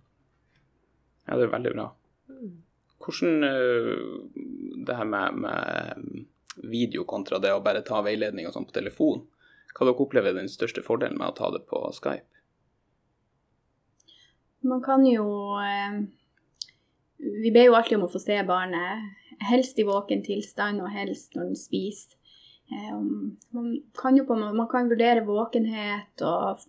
Ja, 1.26 1.36
det 1.36 1.48
er 1.48 1.50
veldig 1.56 1.72
bra. 1.74 1.88
Mm. 2.28 2.52
Hvordan 3.00 3.44
øh, 3.48 4.84
det 4.86 4.96
her 5.00 5.04
med, 5.04 5.34
med 5.42 6.24
video 6.70 7.04
kontra 7.08 7.40
det 7.42 7.50
å 7.56 7.62
bare 7.64 7.82
ta 7.82 8.02
veiledning 8.06 8.46
og 8.46 8.54
sånn 8.54 8.68
på 8.68 8.76
telefon, 8.76 9.24
hva 9.74 9.86
dere 9.86 10.02
opplever 10.02 10.32
er 10.32 10.40
den 10.42 10.50
største 10.50 10.82
fordelen 10.86 11.18
med 11.18 11.30
å 11.30 11.36
ta 11.38 11.50
det 11.54 11.62
på 11.70 11.82
Skype? 11.96 12.26
Man 14.66 14.82
kan 14.84 15.06
jo 15.08 15.26
eh, 15.56 16.02
Vi 17.42 17.52
ber 17.54 17.70
jo 17.70 17.76
alltid 17.78 17.98
om 17.98 18.06
å 18.08 18.12
få 18.12 18.20
se 18.20 18.36
barnet, 18.48 19.06
helst 19.48 19.78
i 19.80 19.86
våken 19.88 20.24
tilstand, 20.24 20.82
og 20.84 20.92
helst 20.92 21.36
når 21.36 21.52
den 21.52 21.60
spiser. 21.60 22.16
Eh, 22.70 22.96
man 23.56 23.72
kan 23.96 24.18
jo 24.18 24.26
på 24.28 24.36
man 24.40 24.68
kan 24.70 24.90
vurdere 24.90 25.24
våkenhet, 25.26 26.24
og 26.24 26.64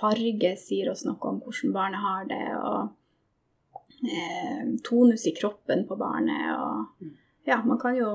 farge 0.00 0.54
sier 0.60 0.92
oss 0.92 1.04
noe 1.06 1.20
om 1.32 1.40
hvordan 1.44 1.74
barnet 1.76 2.04
har 2.04 2.28
det, 2.28 2.44
og 2.60 3.80
eh, 4.04 4.76
tonus 4.86 5.26
i 5.28 5.34
kroppen 5.36 5.86
på 5.88 5.98
barnet, 6.00 6.54
og 6.56 7.10
ja, 7.48 7.62
man 7.64 7.80
kan 7.80 7.96
jo 7.96 8.12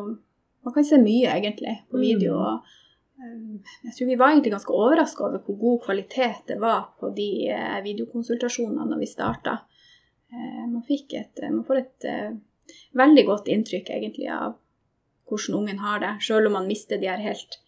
man 0.66 0.74
kan 0.74 0.86
se 0.86 0.98
mye 0.98 1.30
egentlig 1.30 1.76
på 1.92 2.02
video. 2.02 2.40
og 2.42 2.56
eh, 2.58 2.85
jeg 3.18 3.94
tror 3.96 4.08
vi 4.10 4.18
var 4.20 4.34
egentlig 4.34 4.52
ganske 4.52 4.74
overraska 4.76 5.24
over 5.24 5.44
hvor 5.46 5.58
god 5.60 5.82
kvalitet 5.86 6.48
det 6.48 6.60
var 6.60 6.90
på 7.00 7.10
de 7.16 7.30
eh, 7.54 7.78
videokonsultasjonene 7.86 8.90
når 8.90 9.02
vi 9.04 9.08
starta. 9.10 9.60
Man, 10.36 10.82
et, 10.90 11.40
man 11.52 11.64
får 11.64 11.78
et 11.80 12.06
eh, 12.12 12.34
veldig 12.98 13.24
godt 13.26 13.48
inntrykk 13.54 13.92
egentlig 13.94 14.28
av 14.34 14.58
hvordan 15.30 15.62
ungen 15.62 15.80
har 15.80 16.02
det, 16.04 16.12
selv 16.22 16.50
om 16.50 16.58
man 16.58 16.68
mister 16.68 17.00
de 17.02 17.08
her 17.08 17.22
helt 17.24 17.60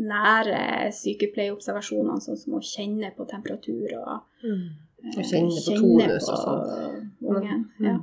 nære 0.00 0.90
sykepleieobservasjonene, 0.94 2.22
sånn 2.22 2.38
som 2.38 2.56
å 2.58 2.62
kjenne 2.64 3.10
på 3.16 3.26
temperatur 3.30 3.96
og 4.00 4.44
Mm. 4.44 4.68
eh, 5.04 5.22
kjenne 5.24 5.50
på 5.50 5.76
tonus 5.80 6.28
og 6.28 6.38
på 7.20 7.34
ungen. 7.34 7.64
Ja. 7.80 7.98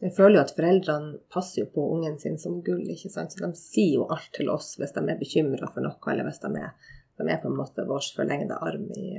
Jeg 0.00 0.14
føler 0.16 0.38
jo 0.38 0.42
at 0.42 0.54
foreldrene 0.56 1.18
passer 1.32 1.62
jo 1.62 1.70
på 1.74 1.84
ungen 1.94 2.18
sin 2.18 2.38
som 2.38 2.60
gull, 2.66 2.82
ikke 2.90 3.10
sant. 3.12 3.32
Så 3.32 3.42
de 3.44 3.50
sier 3.58 4.00
jo 4.00 4.08
alt 4.10 4.30
til 4.36 4.50
oss 4.50 4.74
hvis 4.80 4.94
de 4.96 5.04
er 5.04 5.20
bekymra 5.20 5.70
for 5.70 5.84
noe, 5.84 5.98
eller 6.12 6.26
hvis 6.26 6.42
de 6.42 6.50
er, 6.58 6.72
de 7.20 7.28
er 7.28 7.42
på 7.42 7.50
en 7.50 7.58
måte 7.58 7.84
vår 7.86 8.08
forlengede 8.16 8.58
arm 8.64 8.88
i, 8.96 9.10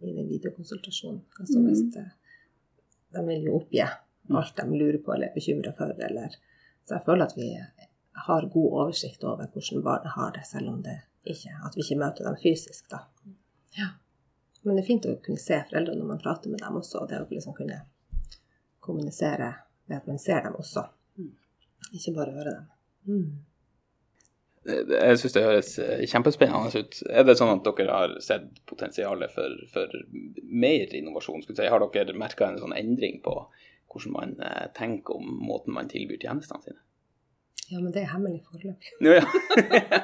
i 0.00 0.14
den 0.14 0.28
videokonsultasjonen. 0.30 1.24
Altså 1.40 1.58
Mm. 1.58 1.66
hvis 1.68 1.84
de, 1.94 2.04
de 3.16 3.26
vil 3.26 3.48
jo 3.50 3.56
oppgi 3.58 3.82
alt 3.82 4.56
de 4.56 4.66
lurer 4.78 4.98
på 4.98 5.12
eller 5.14 5.28
er 5.30 5.34
bekymra 5.34 5.72
for, 5.76 5.92
eller 6.08 6.36
Så 6.84 6.94
jeg 6.94 7.04
føler 7.04 7.24
at 7.24 7.36
vi 7.36 7.50
har 8.26 8.48
god 8.52 8.72
oversikt 8.80 9.24
over 9.24 9.46
hvordan 9.52 9.82
barnet 9.84 10.12
har 10.14 10.32
det, 10.32 10.46
selv 10.46 10.68
om 10.68 10.82
det 10.82 11.00
ikke 11.24 11.50
At 11.66 11.76
vi 11.76 11.82
ikke 11.82 11.98
møter 12.00 12.24
dem 12.24 12.36
fysisk, 12.42 12.88
da. 12.90 12.98
Ja. 13.76 13.88
Men 14.62 14.76
det 14.76 14.82
er 14.82 14.86
fint 14.86 15.06
å 15.06 15.16
kunne 15.24 15.38
se 15.40 15.58
foreldrene 15.70 16.00
når 16.00 16.08
man 16.08 16.22
prater 16.22 16.50
med 16.50 16.60
dem 16.60 16.76
også, 16.80 17.02
og 17.02 17.08
det 17.10 17.20
å 17.20 17.26
liksom 17.30 17.54
kunne 17.54 17.82
kommunisere 18.80 19.54
ved 19.88 20.00
at 20.00 20.08
man 20.08 20.20
ser 20.22 20.42
dem 20.44 20.56
også. 20.58 20.86
Ikke 21.92 22.14
bare 22.16 22.34
hører 22.36 22.56
dem. 22.56 22.66
Mm. 23.08 23.28
Jeg 24.68 25.18
syns 25.20 25.32
det 25.32 25.44
høres 25.44 25.70
eh, 25.80 26.02
kjempespennende 26.10 26.82
ut. 26.82 26.98
Er 27.08 27.24
det 27.24 27.38
sånn 27.38 27.54
at 27.54 27.64
dere 27.64 27.94
har 27.94 28.16
sett 28.24 28.50
potensialet 28.68 29.32
for, 29.32 29.54
for 29.72 29.94
mer 30.44 30.92
innovasjon? 30.98 31.40
Skulle 31.44 31.60
si? 31.60 31.70
Har 31.72 31.84
dere 31.94 32.16
merka 32.18 32.50
en 32.50 32.60
sånn 32.60 32.76
endring 32.76 33.22
på 33.24 33.38
hvordan 33.88 34.12
man 34.12 34.36
eh, 34.44 34.66
tenker 34.76 35.16
om 35.16 35.30
måten 35.40 35.76
man 35.76 35.88
tilbyr 35.88 36.20
tjenestene 36.20 36.66
sine? 36.66 36.82
Ja, 37.68 37.80
men 37.80 37.92
det 37.92 38.00
er 38.00 38.12
hemmelig 38.14 38.42
foreløpig. 38.48 38.92
Ja, 39.04 39.18
ja. 39.20 39.26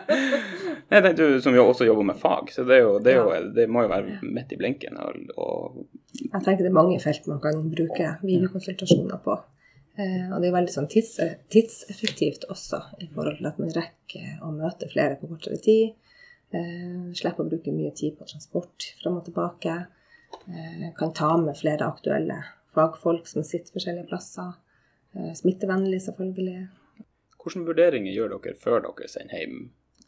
jeg 0.92 1.04
tenkte 1.04 1.28
jo 1.28 1.38
som 1.44 1.56
jo 1.56 1.64
også 1.70 1.88
jobber 1.88 2.08
med 2.10 2.20
fag, 2.20 2.52
så 2.52 2.64
det, 2.68 2.76
er 2.76 2.84
jo, 2.84 2.98
det, 3.00 3.14
er 3.14 3.20
jo, 3.20 3.52
det 3.56 3.68
må 3.72 3.84
jo 3.84 3.92
være 3.92 4.18
midt 4.22 4.52
i 4.52 4.60
blinken. 4.60 5.00
Og, 5.00 5.20
og 5.40 5.78
Jeg 6.20 6.44
tenker 6.44 6.64
det 6.64 6.72
er 6.72 6.76
mange 6.76 7.00
felt 7.00 7.28
man 7.28 7.40
kan 7.44 7.64
bruke 7.72 8.10
videokonsultasjoner 8.24 9.20
på. 9.24 9.38
Eh, 9.94 10.30
og 10.32 10.40
det 10.42 10.48
er 10.48 10.56
veldig 10.56 10.74
sånn 10.74 10.88
tids, 10.90 11.16
tidseffektivt 11.54 12.48
også, 12.50 12.80
i 13.04 13.10
forhold 13.12 13.38
til 13.38 13.50
at 13.50 13.60
man 13.62 13.74
rekker 13.76 14.40
å 14.42 14.50
møte 14.54 14.90
flere 14.90 15.18
på 15.20 15.30
kortere 15.30 15.60
tid. 15.62 15.94
Eh, 16.54 17.12
slipper 17.18 17.44
å 17.44 17.50
bruke 17.50 17.74
mye 17.74 17.92
tid 17.96 18.18
på 18.18 18.26
transport 18.30 18.90
fram 19.02 19.20
og 19.20 19.28
tilbake. 19.28 19.76
Eh, 20.48 20.90
kan 20.98 21.14
ta 21.14 21.36
med 21.38 21.58
flere 21.58 21.86
aktuelle 21.86 22.40
fagfolk 22.74 23.26
som 23.30 23.46
sitter 23.46 23.74
forskjellige 23.74 24.08
plasser. 24.10 24.52
Eh, 25.14 25.32
smittevennlig, 25.34 26.02
selvfølgelig. 26.02 26.66
Hvilke 27.44 27.66
vurderinger 27.68 28.14
gjør 28.14 28.36
dere 28.36 28.58
før 28.58 28.82
dere 28.86 29.08
sender 29.10 29.42
hjem 29.42 29.58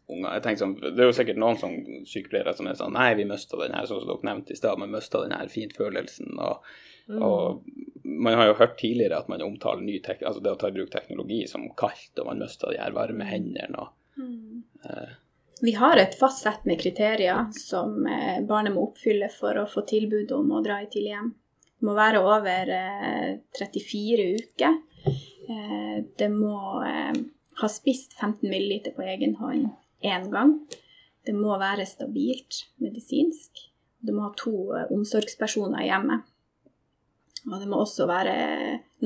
unger? 0.08 0.32
Jeg 0.32 0.42
tenker 0.42 0.62
sånn, 0.64 0.76
Det 0.80 1.02
er 1.02 1.10
jo 1.10 1.16
sikkert 1.18 1.40
noen 1.42 1.58
som 1.60 1.74
sykepleiere 2.08 2.54
som 2.56 2.66
er 2.66 2.78
sånn 2.78 2.94
Nei, 2.96 3.14
vi 3.14 3.26
mista 3.28 3.58
den 3.60 3.74
her, 3.76 3.86
sånn 3.86 4.00
som 4.02 4.08
dere 4.08 4.30
nevnte 4.30 4.52
i 4.52 4.56
stad. 4.56 4.80
Vi 4.80 4.90
mista 4.90 5.22
den 5.22 5.36
her 5.36 5.48
fintfølelsen. 5.52 6.38
Og, 6.38 6.62
og 7.06 7.62
man 8.06 8.34
har 8.34 8.46
jo 8.46 8.58
hørt 8.58 8.78
tidligere 8.78 9.18
at 9.18 9.28
man 9.28 9.42
omtaler 9.42 9.82
ny 9.82 9.98
tek 10.02 10.22
altså 10.22 10.42
det 10.42 10.54
å 10.54 10.58
ta 10.60 10.70
i 10.70 10.74
bruk 10.76 10.90
teknologi 10.92 11.44
som 11.50 11.66
kaldt, 11.78 12.14
og 12.20 12.28
man 12.30 12.42
mister 12.44 12.72
de 12.72 12.80
her 12.80 12.94
varme 12.96 13.26
hendene. 13.26 13.82
og 13.82 14.22
eh, 14.86 15.14
Vi 15.62 15.74
har 15.78 15.98
et 16.00 16.14
fast 16.18 16.44
sett 16.46 16.66
med 16.68 16.80
kriterier 16.80 17.50
som 17.56 18.06
eh, 18.06 18.42
barnet 18.46 18.74
må 18.74 18.88
oppfylle 18.88 19.30
for 19.34 19.58
å 19.58 19.68
få 19.70 19.84
tilbud 19.88 20.32
om 20.38 20.54
å 20.54 20.62
dra 20.64 20.80
i 20.82 20.90
tidlig 20.90 21.14
hjem. 21.16 21.32
Det 21.76 21.88
må 21.88 21.96
være 21.98 22.22
over 22.24 22.74
eh, 22.76 23.32
34 23.58 24.28
uker. 24.40 24.78
Eh, 25.06 25.98
det 26.18 26.30
må 26.32 26.56
eh, 26.86 27.22
ha 27.62 27.70
spist 27.70 28.16
15 28.20 28.46
ml 28.50 28.92
på 28.96 29.06
egen 29.06 29.36
hånd 29.42 29.70
én 30.06 30.30
gang. 30.32 30.58
Det 31.26 31.34
må 31.34 31.58
være 31.58 31.86
stabilt 31.88 32.64
medisinsk. 32.82 33.66
Det 33.98 34.14
må 34.14 34.28
ha 34.28 34.32
to 34.38 34.54
eh, 34.76 34.88
omsorgspersoner 34.94 35.86
hjemme. 35.88 36.22
Og 37.46 37.60
det 37.62 37.68
må 37.70 37.78
også 37.82 38.06
være 38.10 38.36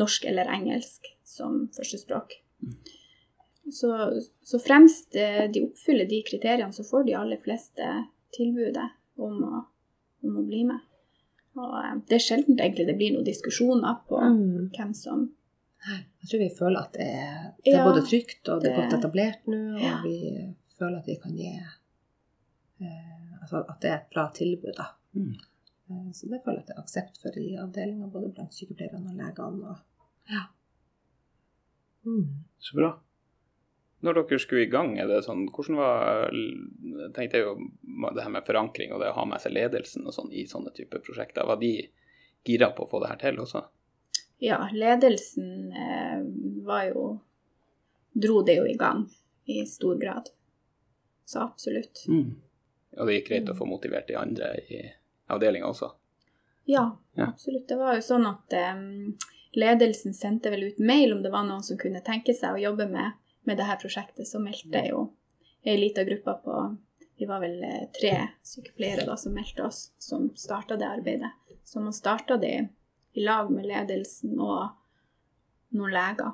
norsk 0.01 0.25
eller 0.31 0.49
engelsk 0.55 1.07
som 1.29 1.67
førstespråk. 1.77 2.33
Så, 3.71 3.91
så 4.43 4.59
fremst 4.59 5.15
eh, 5.17 5.45
de 5.53 5.63
oppfyller 5.69 6.09
de 6.11 6.23
kriteriene, 6.27 6.73
så 6.75 6.83
får 6.89 7.05
de 7.07 7.15
aller 7.19 7.39
fleste 7.43 7.91
tilbudet 8.35 8.87
om 9.21 9.37
å, 9.47 9.61
om 10.27 10.39
å 10.41 10.47
bli 10.49 10.65
med. 10.67 10.81
Og 11.61 11.77
eh, 11.83 11.93
det 12.09 12.17
er 12.19 12.25
sjelden 12.25 12.57
egentlig 12.59 12.89
det 12.89 12.97
blir 12.99 13.13
noen 13.15 13.29
diskusjoner 13.29 14.01
på 14.09 14.19
Mm. 14.21 14.71
hvem 14.75 14.95
som 14.97 15.29
Jeg 15.81 16.29
tror 16.29 16.41
vi 16.43 16.49
føler 16.59 16.81
at 16.81 16.93
det 16.97 17.07
er, 17.09 17.37
det 17.65 17.73
er 17.73 17.79
Ja, 17.79 17.85
både 17.89 18.03
trygt 18.09 18.49
og 18.53 18.61
det 18.65 18.73
er 18.73 18.81
godt 18.83 18.97
etablert 18.99 19.47
nå, 19.49 19.61
og 19.77 19.85
Ja. 19.85 20.01
vi 20.05 20.17
føler 20.79 20.99
at 20.99 21.07
vi 21.09 21.17
kan 21.23 21.37
gi 21.37 21.53
eh, 21.55 21.77
Altså 23.41 23.63
at 23.69 23.79
det 23.81 23.91
er 23.91 23.95
et 24.03 24.11
bra 24.13 24.27
tilbud, 24.37 24.75
da. 24.77 24.91
Mm. 25.17 25.33
Eh, 25.91 26.09
så 26.15 26.31
det 26.31 26.43
føler 26.45 26.61
jeg 26.61 26.67
at 26.67 26.73
det 26.73 26.77
er 26.77 26.83
aksept 26.85 27.21
for 27.23 27.39
i 27.41 27.53
avdelinga, 27.61 28.11
både 28.13 28.33
blant 28.35 28.57
sykepleierne 28.57 29.13
og 29.13 29.21
legene. 29.21 29.75
Og, 29.75 30.11
ja. 30.31 30.47
Mm. 32.07 32.27
Så 32.63 32.79
bra. 32.79 32.95
Når 34.01 34.17
dere 34.17 34.41
skulle 34.41 34.65
i 34.65 34.73
gang, 34.73 34.95
er 34.97 35.11
det 35.11 35.21
sånn, 35.27 35.45
hvordan 35.53 35.77
var 35.77 36.31
tenkte 37.13 37.37
jeg 37.37 37.45
jo 37.45 37.57
det 38.15 38.25
her 38.25 38.33
med 38.33 38.47
forankring 38.47 38.95
og 38.95 39.03
det 39.03 39.11
å 39.11 39.19
ha 39.19 39.27
med 39.29 39.43
seg 39.43 39.53
ledelsen 39.53 40.07
og 40.09 40.17
sånn 40.17 40.31
i 40.33 40.47
sånne 40.49 40.73
typer 40.77 41.03
prosjekter. 41.05 41.45
Var 41.49 41.61
de 41.61 41.75
gira 42.49 42.71
på 42.73 42.87
å 42.87 42.89
få 42.89 43.03
det 43.03 43.11
her 43.13 43.21
til 43.21 43.43
også? 43.43 43.67
Ja, 44.41 44.63
ledelsen 44.73 45.75
eh, 45.77 46.23
var 46.65 46.87
jo 46.89 47.11
Dro 48.11 48.41
det 48.43 48.57
jo 48.57 48.65
i 48.67 48.75
gang 48.75 49.05
i 49.47 49.61
stor 49.71 49.95
grad. 50.01 50.33
Så 51.23 51.45
absolutt. 51.45 52.01
Mm. 52.11 52.33
Og 52.99 53.07
det 53.07 53.15
gikk 53.15 53.29
greit 53.29 53.53
å 53.53 53.55
få 53.55 53.69
motivert 53.71 54.09
de 54.09 54.17
andre 54.19 54.49
i 54.67 54.81
avdelinga 55.35 55.67
også. 55.71 55.91
Ja, 56.71 56.97
Ja. 57.15 57.27
absolutt. 57.33 57.69
Det 57.69 57.77
var 57.77 57.97
jo 57.97 58.03
sånn 58.05 58.27
at 58.29 58.55
um, 58.77 59.17
ledelsen 59.59 60.15
sendte 60.15 60.51
vel 60.51 60.69
ut 60.69 60.79
mail 60.79 61.13
om 61.13 61.23
det 61.23 61.33
var 61.33 61.45
noen 61.49 61.63
som 61.67 61.79
kunne 61.79 62.03
tenke 62.07 62.35
seg 62.35 62.55
å 62.55 62.63
jobbe 62.63 62.87
med, 62.91 63.17
med 63.49 63.59
det 63.59 63.67
her 63.67 63.81
prosjektet. 63.81 64.29
Så 64.29 64.39
meldte 64.43 64.85
jo 64.89 65.09
ei 65.65 65.77
lita 65.81 66.05
gruppe 66.05 66.37
på 66.45 66.61
Vi 67.21 67.27
var 67.29 67.43
vel 67.43 67.59
eh, 67.63 67.89
tre 67.93 68.15
sykepleiere 68.43 69.05
da 69.05 69.13
som 69.21 69.35
meldte 69.37 69.67
oss, 69.67 69.91
som 69.99 70.31
starta 70.37 70.79
det 70.81 70.87
arbeidet. 70.89 71.29
Så 71.65 71.81
man 71.81 71.93
starta 71.93 72.39
det 72.41 72.69
i 73.13 73.25
lag 73.25 73.51
med 73.53 73.67
ledelsen 73.69 74.39
og 74.41 74.71
noen 75.77 75.93
leger. 75.93 76.33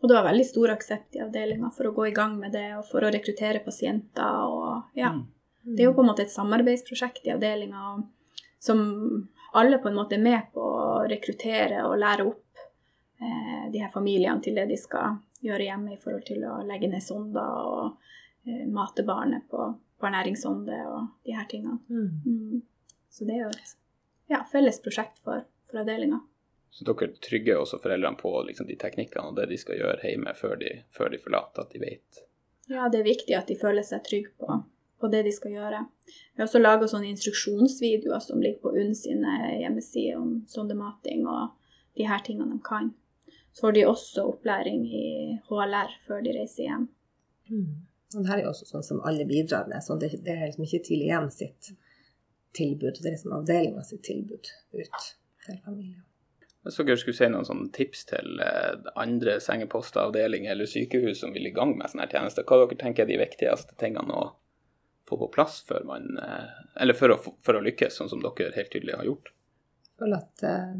Og 0.00 0.08
det 0.08 0.16
var 0.16 0.24
veldig 0.24 0.46
stor 0.46 0.72
aksept 0.72 1.18
i 1.18 1.20
avdelinga 1.22 1.68
for 1.76 1.90
å 1.90 1.92
gå 1.94 2.06
i 2.08 2.14
gang 2.16 2.38
med 2.40 2.56
det 2.56 2.64
og 2.78 2.86
for 2.88 3.04
å 3.04 3.10
rekruttere 3.12 3.60
pasienter. 3.62 4.40
og 4.48 4.96
ja. 4.98 5.12
Mm. 5.12 5.26
Det 5.62 5.84
er 5.84 5.90
jo 5.90 5.94
på 5.94 6.02
en 6.02 6.10
måte 6.10 6.24
et 6.24 6.32
samarbeidsprosjekt 6.32 7.26
i 7.28 7.34
avdelinga 7.36 7.82
som 8.62 9.28
alle 9.52 9.78
på 9.78 9.88
en 9.88 9.94
måte 9.94 10.14
er 10.14 10.22
med 10.22 10.52
på 10.54 10.62
å 10.62 11.02
rekruttere 11.10 11.82
og 11.82 11.98
lære 11.98 12.26
opp 12.28 12.60
eh, 13.18 13.64
de 13.72 13.80
her 13.82 13.90
familiene 13.90 14.38
til 14.44 14.54
det 14.54 14.68
de 14.70 14.78
skal 14.78 15.16
gjøre 15.42 15.66
hjemme 15.66 15.96
i 15.96 15.98
forhold 15.98 16.22
til 16.28 16.44
å 16.46 16.60
legge 16.68 16.90
ned 16.92 17.02
sonder 17.02 17.66
og 17.66 18.12
eh, 18.46 18.62
mate 18.70 19.02
barnet 19.08 19.48
på, 19.50 19.66
på 19.98 20.06
ernæringssonde 20.06 20.78
og 20.92 21.26
de 21.26 21.34
her 21.34 21.48
tingene. 21.50 21.80
Mm. 21.90 22.62
Så 23.10 23.26
det 23.26 23.40
er 23.40 23.42
jo 23.48 23.50
et 23.50 23.74
ja, 24.30 24.44
felles 24.52 24.78
prosjekt 24.84 25.18
for, 25.26 25.42
for 25.66 25.82
avdelinga. 25.82 26.22
Så 26.70 26.86
dere 26.86 27.10
trygger 27.18 27.58
også 27.60 27.82
foreldrene 27.82 28.16
på 28.22 28.30
liksom, 28.46 28.70
de 28.70 28.78
teknikkene 28.78 29.32
og 29.32 29.40
det 29.40 29.50
de 29.50 29.58
skal 29.60 29.82
gjøre 29.82 30.06
hjemme 30.06 30.32
før 30.38 30.54
de, 30.62 30.76
før 30.94 31.10
de 31.12 31.20
forlater, 31.20 31.66
at 31.66 31.74
de 31.74 31.82
vet. 31.82 32.22
Ja, 32.70 32.86
det 32.86 33.02
er 33.02 33.10
viktig 33.10 33.34
at 33.36 33.50
de 33.50 33.58
føler 33.58 33.84
seg 33.84 34.06
trygge 34.06 34.32
på, 34.38 34.62
på 35.02 35.10
det 35.10 35.24
de 35.26 35.32
skal 35.34 35.56
gjøre. 35.56 35.82
Vi 36.06 36.40
har 36.40 36.46
også 36.46 36.62
laga 36.62 36.88
sånne 36.88 37.10
instruksjonsvideoer 37.10 38.22
som 38.22 38.42
ligger 38.42 38.62
på 38.62 38.74
UNN 38.76 38.94
sine 38.96 39.36
hjemmesider 39.58 40.20
om 40.20 40.36
sondemating 40.50 41.26
og 41.26 41.56
de 41.98 42.06
her 42.08 42.22
tingene 42.24 42.54
de 42.54 42.60
kan. 42.64 42.92
Så 43.52 43.66
får 43.66 43.74
de 43.76 43.86
også 43.88 44.26
opplæring 44.30 44.84
i 44.86 45.06
HLR 45.48 45.96
før 46.06 46.22
de 46.24 46.36
reiser 46.38 46.68
hjem. 46.68 46.86
Mm. 47.50 47.82
Og 48.14 48.20
det 48.20 48.30
her 48.30 48.38
er 48.38 48.46
jo 48.46 48.52
også 48.52 48.68
sånn 48.68 48.86
som 48.86 49.02
alle 49.08 49.26
bidrar 49.28 49.68
med. 49.68 49.82
så 49.84 49.96
det, 50.00 50.14
det 50.24 50.36
er 50.36 50.46
liksom 50.46 50.64
ikke 50.68 50.84
Tidlig 50.86 51.10
igjen 51.10 51.28
sitt 51.32 51.74
tilbud, 52.56 52.96
det 53.00 53.08
er 53.08 53.14
liksom 53.16 53.36
avdelinga 53.36 53.84
sitt 53.88 54.02
tilbud 54.04 54.48
ut 54.76 55.04
til 55.46 55.60
familien. 55.64 56.02
Hvis 56.62 56.76
dere 56.78 56.98
skulle 57.00 57.18
si 57.18 57.26
noen 57.32 57.46
sånne 57.48 57.72
tips 57.74 58.04
til 58.12 58.42
eh, 58.44 58.90
andre 59.00 59.38
sengeposter, 59.42 60.04
avdelinger 60.04 60.52
eller 60.52 60.68
sykehus 60.70 61.24
som 61.24 61.32
vil 61.34 61.48
i 61.48 61.54
gang 61.56 61.74
med 61.78 61.90
sånne 61.90 62.06
tjenester, 62.12 62.46
hva 62.46 62.60
dere 62.60 62.78
tenker 62.78 63.02
er 63.02 63.10
de 63.10 63.18
viktigste 63.18 63.74
tingene 63.80 64.14
å 64.14 64.28
få 65.12 65.20
på 65.20 65.30
plass 65.36 65.60
før 65.68 65.86
man 65.88 66.18
eh, 66.18 66.50
Eller 66.82 66.98
for 66.98 67.14
å, 67.14 67.20
for 67.20 67.58
å 67.58 67.62
lykkes, 67.64 68.00
sånn 68.00 68.10
som 68.10 68.22
dere 68.24 68.52
helt 68.56 68.72
tydelig 68.72 68.98
har 68.98 69.08
gjort? 69.08 69.32
Jeg 69.86 69.98
føler 70.02 70.22
at 70.24 70.44
uh, 70.48 70.78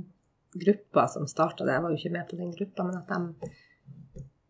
gruppa 0.64 1.06
som 1.12 1.28
starta 1.30 1.66
det, 1.68 1.76
jeg 1.76 1.84
var 1.84 1.92
jo 1.92 2.00
ikke 2.00 2.14
med 2.16 2.30
på 2.30 2.38
den 2.40 2.54
gruppa, 2.56 2.86
men 2.88 2.98
at 2.98 3.12
de, 3.12 3.50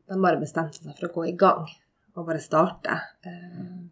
de 0.09 0.21
bare 0.23 0.41
bestemte 0.41 0.81
seg 0.81 0.95
for 0.97 1.11
å 1.11 1.15
gå 1.17 1.27
i 1.29 1.35
gang 1.37 1.67
og 2.13 2.29
bare 2.29 2.41
starte. 2.45 2.97
Uh, 3.27 3.83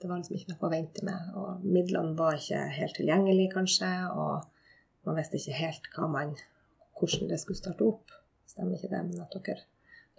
det 0.00 0.08
var 0.08 0.20
liksom 0.20 0.38
ikke 0.38 0.54
noe 0.54 0.68
å 0.68 0.72
vente 0.72 1.04
med. 1.04 1.32
Og 1.36 1.66
midlene 1.66 2.16
var 2.16 2.38
ikke 2.38 2.62
helt 2.72 2.96
tilgjengelige, 2.96 3.52
kanskje. 3.52 3.90
Og 4.16 5.08
man 5.08 5.18
visste 5.20 5.36
ikke 5.36 5.58
helt 5.58 5.90
man, 6.14 6.32
hvordan 6.96 7.28
det 7.28 7.40
skulle 7.42 7.60
starte 7.60 7.84
opp. 7.84 8.14
Stemmer 8.48 8.78
ikke 8.78 8.92
det? 8.94 9.02
Men 9.10 9.20
at 9.26 9.36
dere, 9.36 9.66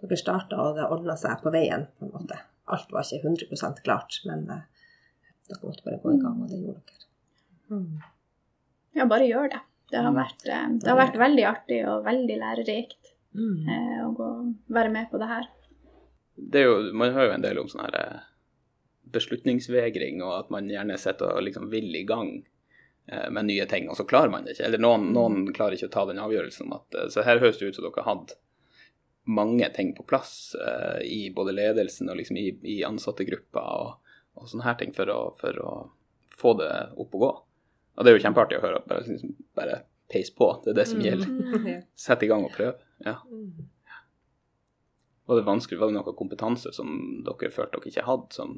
dere 0.02 0.18
starta, 0.20 0.60
og 0.62 0.78
det 0.78 0.86
ordna 0.86 1.16
seg 1.18 1.42
på 1.42 1.50
veien, 1.54 1.88
på 1.98 2.06
en 2.06 2.14
måte. 2.14 2.38
Alt 2.72 2.94
var 2.94 3.02
ikke 3.02 3.26
100 3.26 3.82
klart, 3.82 4.20
men 4.28 4.46
dere 5.48 5.66
måtte 5.68 5.84
bare 5.84 6.00
gå 6.02 6.14
i 6.14 6.20
gang, 6.22 6.42
og 6.42 6.48
det 6.52 6.60
gjorde 6.62 6.82
dere. 6.86 7.08
Mm. 7.72 8.02
Ja, 8.94 9.06
bare 9.08 9.26
gjør 9.28 9.50
det. 9.50 9.60
Det 9.92 10.00
har 10.00 10.12
Mm. 10.12 10.16
vært, 10.22 10.46
eh, 10.48 10.68
det 10.80 10.88
har 10.88 10.96
vært 10.98 11.18
veldig 11.20 11.44
artig 11.48 11.80
og 11.88 12.04
veldig 12.04 12.36
lærerikt 12.40 13.12
Mm. 13.34 13.68
eh, 13.68 14.06
å 14.06 14.14
gå, 14.16 14.28
være 14.68 14.90
med 14.92 15.10
på 15.10 15.18
det 15.18 15.28
her. 15.28 15.48
Det 16.36 16.60
er 16.60 16.64
jo, 16.64 16.92
man 16.92 17.12
hører 17.12 17.28
jo 17.28 17.34
en 17.34 17.42
del 17.42 17.58
om 17.58 17.66
sånn 17.68 17.84
her 17.84 17.94
eh, 18.00 18.20
beslutningsvegring, 19.12 20.22
og 20.22 20.32
at 20.44 20.50
man 20.50 20.68
gjerne 20.68 20.96
sitter 20.98 21.34
og 21.36 21.42
liksom 21.46 21.68
vil 21.72 21.94
i 21.96 22.04
gang 22.08 22.44
eh, 23.08 23.28
med 23.30 23.46
nye 23.48 23.66
ting, 23.66 23.88
og 23.90 23.96
så 23.98 24.06
klarer 24.08 24.30
man 24.30 24.44
det 24.44 24.54
ikke. 24.56 24.64
Eller 24.68 24.78
noen, 24.78 25.12
noen 25.12 25.52
klarer 25.54 25.72
ikke 25.76 25.88
å 25.90 25.94
ta 25.96 26.04
den 26.06 26.18
avgjørelsen 26.22 26.72
at 26.72 27.10
Så 27.12 27.24
her 27.26 27.40
høres 27.42 27.58
det 27.58 27.68
ut 27.72 27.74
som 27.74 27.84
dere 27.84 28.04
har 28.04 28.14
hatt 28.16 28.36
mange 29.26 29.68
ting 29.74 29.92
på 29.94 30.04
plass 30.06 30.54
eh, 30.58 31.00
i 31.06 31.30
både 31.34 31.52
ledelsen 31.54 32.10
og 32.10 32.16
liksom 32.18 32.36
i, 32.38 32.48
i 32.62 32.82
ansattegruppa. 32.86 33.60
og, 33.60 33.96
og 34.38 34.48
sånne 34.48 34.66
her 34.66 34.78
ting 34.80 34.94
for 34.96 35.10
å, 35.12 35.18
for 35.40 35.58
å 35.62 35.72
få 36.38 36.54
det 36.60 36.72
opp 36.96 37.16
og 37.18 37.24
gå. 37.24 37.32
Og 37.92 38.04
det 38.04 38.12
er 38.12 38.16
jo 38.16 38.24
kjempeartig 38.24 38.58
å 38.58 38.64
høre. 38.64 38.80
Bare, 38.88 39.04
liksom, 39.06 39.34
bare 39.56 39.82
peis 40.12 40.32
på, 40.34 40.48
det 40.64 40.72
er 40.72 40.80
det 40.80 40.88
som 40.90 41.04
gjelder. 41.04 41.38
Ja. 41.72 41.78
Sett 41.98 42.24
i 42.24 42.28
gang 42.30 42.46
og 42.46 42.54
prøv. 42.56 42.80
Ja. 43.04 43.18
Mm. 43.28 43.68
Var 45.28 45.38
det 45.38 45.46
vanskelig, 45.46 45.78
var 45.78 45.90
det 45.92 45.98
noe 45.98 46.14
kompetanse 46.18 46.72
som 46.74 46.88
dere 47.24 47.52
følte 47.54 47.78
dere 47.78 47.92
ikke 47.92 48.06
hadde 48.08 48.34
som, 48.34 48.56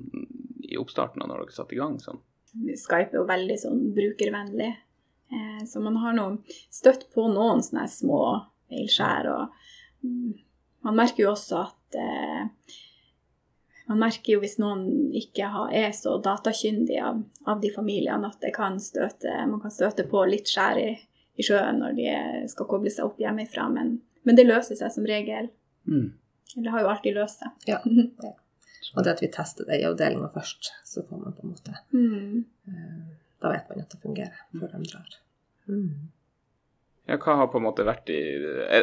i 0.64 0.78
oppstarten 0.80 1.22
av 1.22 1.28
når 1.30 1.44
dere 1.44 1.56
satte 1.56 1.76
i 1.76 1.80
gang? 1.80 1.98
Sånn? 2.02 2.22
Skype 2.54 3.12
er 3.12 3.18
jo 3.18 3.26
veldig 3.28 3.58
sånn 3.60 3.82
brukervennlig. 3.96 4.70
Eh, 5.34 5.60
så 5.68 5.82
man 5.84 5.98
har 6.02 6.16
nå 6.16 6.26
støtt 6.72 7.08
på 7.14 7.26
noen 7.32 7.62
sånne 7.64 7.84
små 7.90 8.22
feilskjær. 8.70 9.30
Og 9.34 10.06
mm, 10.06 10.32
man 10.88 10.98
merker 11.02 11.26
jo 11.26 11.32
også 11.34 11.60
at 11.66 11.98
eh, 12.00 12.76
Man 13.88 13.99
merker 14.01 14.33
jo 14.37 14.40
hvis 14.40 14.57
noen 14.62 14.85
ikke 15.12 15.49
har, 15.53 15.73
er 15.77 15.90
så 15.92 16.14
datakyndig 16.25 16.97
av, 17.05 17.18
av 17.47 17.61
de 17.61 17.68
familiene 17.75 18.31
at 18.31 18.38
det 18.40 18.55
kan 18.57 18.79
støte, 18.81 19.33
man 19.51 19.61
kan 19.61 19.70
støte 19.75 20.07
på 20.09 20.23
litt 20.31 20.49
skjær 20.49 20.81
i, 20.81 20.88
i 21.37 21.44
sjøen 21.44 21.83
når 21.83 21.97
de 21.99 22.07
skal 22.49 22.68
koble 22.70 22.90
seg 22.94 23.05
opp 23.11 23.20
hjemmefra. 23.20 23.66
Men, 23.75 23.99
men 24.25 24.38
det 24.38 24.47
løser 24.49 24.79
seg 24.81 24.92
som 24.94 25.05
regel. 25.09 25.51
Mm. 25.85 26.14
Eller 26.57 26.70
har 26.70 26.85
jo 26.87 26.90
alltid 26.94 27.16
løst 27.18 27.42
seg. 27.44 27.68
Ja. 27.68 27.81
Og 28.94 29.03
det 29.03 29.14
at 29.16 29.23
vi 29.25 29.29
tester 29.33 29.66
det 29.68 29.81
i 29.81 29.87
avdelinga 29.88 30.29
først, 30.33 30.68
så 30.87 31.03
får 31.05 31.20
man 31.25 31.35
på 31.37 31.44
en 31.44 31.53
måte 31.55 31.77
Mm. 31.92 32.44
eh, 32.68 33.14
Da 33.42 33.51
vet 33.53 33.68
man 33.68 33.81
at 33.85 33.90
det 33.90 34.01
fungerer 34.01 34.37
før 34.53 34.70
de 34.73 34.85
drar. 34.88 35.16
Mm. 35.68 36.11
Ja, 37.06 37.18
hva 37.20 37.34
har 37.36 37.48
på 37.52 37.58
en 37.60 37.66
måte 37.66 37.84
vært 37.84 38.08
i 38.08 38.16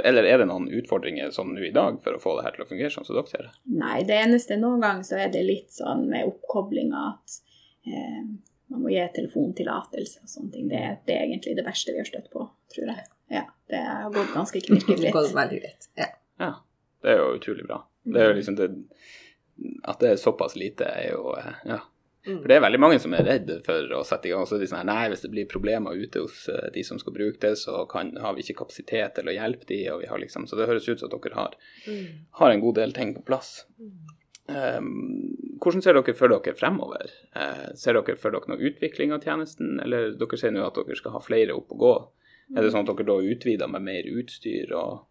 Eller 0.05 0.27
er 0.29 0.43
det 0.43 0.45
noen 0.45 0.67
utfordringer 0.77 1.31
sånn 1.33 1.55
nå 1.55 1.63
i 1.65 1.71
dag 1.73 1.97
for 2.03 2.13
å 2.13 2.21
få 2.21 2.35
det 2.37 2.43
her 2.45 2.53
til 2.57 2.65
å 2.65 2.69
fungere 2.69 2.93
sånn 2.93 3.07
som 3.07 3.17
dere 3.17 3.31
ser 3.31 3.47
det? 3.47 3.53
Nei, 3.81 4.03
det 4.05 4.19
eneste 4.21 4.57
noen 4.61 4.83
ganger 4.83 5.07
så 5.07 5.17
er 5.23 5.31
det 5.33 5.41
litt 5.47 5.73
sånn 5.73 6.03
med 6.11 6.27
oppkoblinga 6.29 7.01
at 7.15 7.39
eh, 7.89 8.19
man 8.71 8.83
må 8.85 8.91
gi 8.93 9.01
telefontillatelse 9.15 10.21
og 10.21 10.29
sånne 10.31 10.53
ting. 10.53 10.67
Det, 10.69 10.83
det 11.09 11.15
er 11.17 11.25
egentlig 11.25 11.55
det 11.57 11.65
verste 11.65 11.95
vi 11.95 11.99
har 12.03 12.07
støtt 12.07 12.29
på, 12.31 12.45
tror 12.75 12.91
jeg. 12.93 13.07
Ja, 13.33 13.41
det 13.73 13.81
har 13.87 14.13
gått 14.13 14.35
ganske 14.35 14.59
Det 14.63 14.69
går 14.69 14.85
knirkefritt. 14.85 15.35
veldig 15.41 15.59
greit. 15.63 15.89
Ja. 15.99 16.07
Ja, 16.41 16.51
det 17.01 17.15
er 17.15 17.23
jo 17.23 17.33
utrolig 17.39 17.65
bra. 17.67 17.81
Det 18.05 18.21
er 18.21 18.31
jo 18.31 18.37
liksom 18.37 18.55
det 18.57 18.69
At 19.85 19.99
det 20.01 20.13
er 20.13 20.21
såpass 20.21 20.55
lite, 20.57 20.85
er 20.85 21.11
jo 21.15 21.33
eh, 21.37 21.51
Ja. 21.73 21.81
For 22.23 22.45
det 22.47 22.55
er 22.57 22.61
veldig 22.61 22.79
mange 22.79 22.99
som 23.01 23.13
er 23.17 23.23
redd 23.25 23.49
for 23.65 23.93
å 23.97 24.03
sette 24.05 24.27
i 24.29 24.31
gang. 24.31 24.45
Så 24.45 24.55
er 24.55 24.59
de 24.61 24.67
sånn 24.69 24.85
nei, 24.85 25.07
hvis 25.09 25.23
det 25.25 25.31
blir 25.33 25.47
problemer 25.49 25.97
ute 25.97 26.21
hos 26.21 26.43
eh, 26.53 26.67
de 26.75 26.83
som 26.85 26.99
skal 27.01 27.13
bruke 27.15 27.39
det, 27.41 27.55
så 27.57 27.87
kan, 27.89 28.11
har 28.21 28.35
vi 28.37 28.43
ikke 28.45 28.59
kapasitet 28.61 29.15
til 29.17 29.25
å 29.31 29.33
hjelpe 29.33 29.65
de, 29.65 29.79
og 29.89 30.03
vi 30.03 30.09
har 30.11 30.21
liksom 30.21 30.45
Så 30.47 30.55
det 30.59 30.67
høres 30.69 30.85
ut 30.89 30.99
som 31.01 31.09
at 31.09 31.17
dere 31.21 31.35
har, 31.39 31.55
Mm. 31.87 32.05
har 32.37 32.51
en 32.51 32.61
god 32.61 32.75
del 32.75 32.91
ting 32.93 33.15
på 33.15 33.25
plass. 33.25 33.65
Um, 34.51 35.37
hvordan 35.61 35.81
ser 35.83 35.93
dere 35.95 36.13
for 36.17 36.27
dere 36.33 36.53
fremover? 36.57 37.09
Uh, 37.35 37.69
ser 37.77 37.93
dere 37.97 38.17
for 38.19 38.33
dere 38.33 38.49
noe 38.51 38.69
utvikling 38.69 39.13
av 39.15 39.21
tjenesten, 39.23 39.79
eller 39.83 40.13
dere 40.19 40.37
ser 40.37 40.51
nå 40.51 40.65
at 40.65 40.75
dere 40.75 40.97
skal 40.97 41.13
ha 41.15 41.21
flere 41.23 41.55
opp 41.55 41.71
og 41.71 41.79
gå? 41.85 41.93
Er 42.57 42.65
det 42.65 42.73
sånn 42.73 42.83
at 42.83 42.91
dere 42.97 43.07
da 43.07 43.17
utvider 43.33 43.69
med 43.71 43.85
mer 43.85 44.03
utstyr 44.11 44.73
og, 44.75 45.05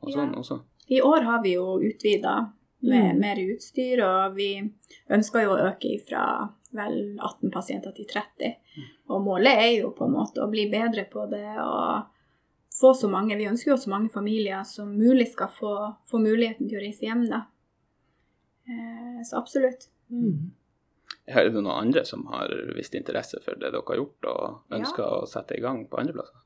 og 0.00 0.12
sånn 0.12 0.32
Ja. 0.32 0.38
også? 0.40 0.60
I 0.88 1.00
år 1.02 1.24
har 1.26 1.42
vi 1.42 1.56
jo 1.56 1.80
utvida 1.82 2.52
med 2.82 3.14
Mm. 3.14 3.20
mer 3.20 3.36
utstyr, 3.36 4.02
og 4.04 4.34
vi 4.36 4.72
ønsker 5.10 5.42
jo 5.42 5.50
å 5.50 5.72
øke 5.72 6.00
fra 6.08 6.50
vel 6.72 7.16
18 7.18 7.50
pasienter 7.50 7.92
til 7.94 8.04
30. 8.06 8.56
Og 9.08 9.22
målet 9.24 9.56
er 9.58 9.80
jo 9.80 9.90
på 9.90 10.04
en 10.04 10.12
måte 10.12 10.42
å 10.42 10.50
bli 10.50 10.68
bedre 10.70 11.04
på 11.10 11.28
det 11.30 11.56
og 11.58 12.04
få 12.80 12.92
så 12.94 13.08
mange 13.08 13.36
Vi 13.38 13.46
ønsker 13.48 13.70
jo 13.70 13.76
så 13.76 13.88
mange 13.88 14.10
familier 14.12 14.62
som 14.64 14.88
mulig 14.98 15.28
skal 15.32 15.48
få, 15.48 15.96
få 16.04 16.18
muligheten 16.20 16.68
til 16.68 16.78
å 16.78 16.82
reise 16.82 17.06
hjem, 17.06 17.28
da. 17.30 17.46
Eh, 18.68 19.22
Så 19.24 19.36
absolutt. 19.38 19.88
Mm. 20.10 20.50
Er 21.28 21.44
det 21.48 21.54
noen 21.54 21.66
andre 21.86 22.04
som 22.04 22.24
har 22.26 22.48
vist 22.76 22.94
interesse 22.94 23.40
for 23.42 23.54
det 23.54 23.72
dere 23.72 23.82
har 23.86 23.96
gjort, 23.96 24.24
og 24.24 24.60
Ja. 24.70 24.78
ønsker 24.78 25.02
å 25.04 25.26
sette 25.26 25.56
i 25.56 25.60
gang 25.60 25.86
på 25.88 25.98
andre 25.98 26.12
plasser? 26.12 26.36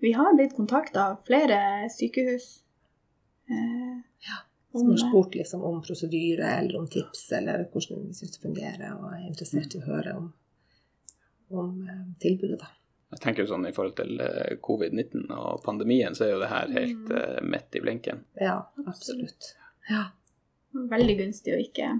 Vi 0.00 0.12
har 0.12 0.34
blitt 0.36 0.54
kontakta 0.56 1.10
av 1.10 1.24
flere 1.24 1.88
sykehus. 1.90 2.62
Eh, 3.50 4.00
Som 4.74 4.88
har 4.90 4.96
spurt 4.98 5.34
liksom 5.38 5.62
om 5.64 5.76
prosedyre 5.86 6.48
eller 6.58 6.78
om 6.80 6.86
tips 6.90 7.28
eller 7.38 7.68
hvordan 7.72 8.08
vi 8.08 8.14
syns 8.18 8.32
det 8.34 8.40
fungerer, 8.42 8.94
og 8.98 9.12
er 9.14 9.26
interessert 9.28 9.74
i 9.74 9.78
å 9.78 9.84
høre 9.86 10.14
om, 10.18 10.32
om 11.54 11.76
eh, 11.88 12.00
tilbudet, 12.24 12.58
da. 12.58 12.70
Jeg 13.14 13.20
tenker 13.22 13.46
sånn 13.46 13.66
I 13.68 13.72
forhold 13.76 13.94
til 14.00 14.18
eh, 14.24 14.56
covid-19 14.58 15.28
og 15.30 15.60
pandemien, 15.62 16.16
så 16.18 16.24
er 16.26 16.32
jo 16.32 16.40
det 16.42 16.48
her 16.50 16.72
helt 16.74 17.04
Mm. 17.06 17.12
eh, 17.20 17.42
midt 17.54 17.76
i 17.78 17.80
blinken. 17.84 18.24
Ja, 18.40 18.56
absolutt. 18.86 19.52
Ja. 19.90 20.08
Veldig 20.74 21.14
gunstig 21.20 21.54
å 21.54 21.60
ikke 21.62 21.92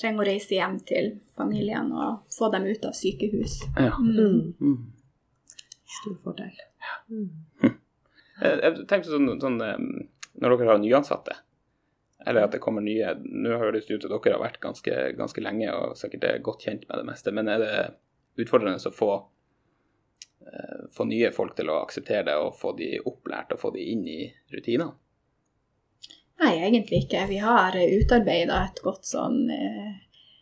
trenge 0.00 0.22
å 0.22 0.26
reise 0.30 0.54
hjem 0.56 0.78
til 0.88 1.10
familien 1.36 1.90
og 1.92 2.22
få 2.32 2.48
dem 2.54 2.64
ut 2.70 2.84
av 2.88 2.94
sykehus. 2.96 3.58
Ja. 3.76 3.92
Mm. 4.00 4.54
Mm. 4.60 4.92
Stor 5.98 6.16
fordel. 6.24 6.56
Mm. 7.10 7.74
Jeg 8.40 8.86
tenker 8.88 9.10
sånn, 9.10 9.28
sånn 9.42 9.58
når 9.58 10.56
dere 10.56 10.70
har 10.70 10.78
nyansatte, 10.80 11.34
eller 12.26 12.46
at 12.46 12.54
det 12.54 12.62
kommer 12.62 12.82
nye 12.82 13.14
Nå 13.22 13.56
høres 13.60 13.86
det 13.86 13.98
ut 13.98 14.04
som 14.04 14.12
dere 14.12 14.34
har 14.34 14.42
vært 14.42 14.60
ganske, 14.62 14.94
ganske 15.18 15.42
lenge 15.44 15.70
og 15.74 15.96
sikkert 15.98 16.26
er 16.26 16.44
godt 16.44 16.66
kjent 16.66 16.86
med 16.88 17.00
det 17.00 17.08
meste, 17.08 17.34
men 17.34 17.50
er 17.50 17.62
det 17.62 17.74
utfordrende 18.42 18.78
å 18.90 18.94
få, 18.94 19.12
eh, 20.46 20.80
få 20.94 21.06
nye 21.10 21.30
folk 21.34 21.56
til 21.58 21.70
å 21.70 21.80
akseptere 21.82 22.26
det 22.30 22.36
og 22.38 22.56
få 22.58 22.74
de 22.78 22.96
opplært 22.98 23.54
og 23.54 23.62
få 23.62 23.72
de 23.74 23.86
inn 23.92 24.04
i 24.08 24.20
rutinene? 24.54 24.92
Nei, 26.38 26.52
egentlig 26.62 27.04
ikke. 27.04 27.24
Vi 27.26 27.40
har 27.42 27.74
utarbeida 27.74 28.60
et 28.68 28.82
godt 28.84 29.08
sånn 29.08 29.48
eh, 29.50 29.96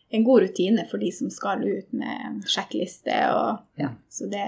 En 0.07 0.23
god 0.23 0.45
rutine 0.45 0.85
for 0.87 1.03
de 1.03 1.09
som 1.11 1.27
skal 1.27 1.65
ut 1.67 1.89
med 1.91 2.45
sjekkliste 2.47 3.17
og 3.35 3.65
Ja. 3.75 3.89
Så 4.07 4.29
det 4.31 4.45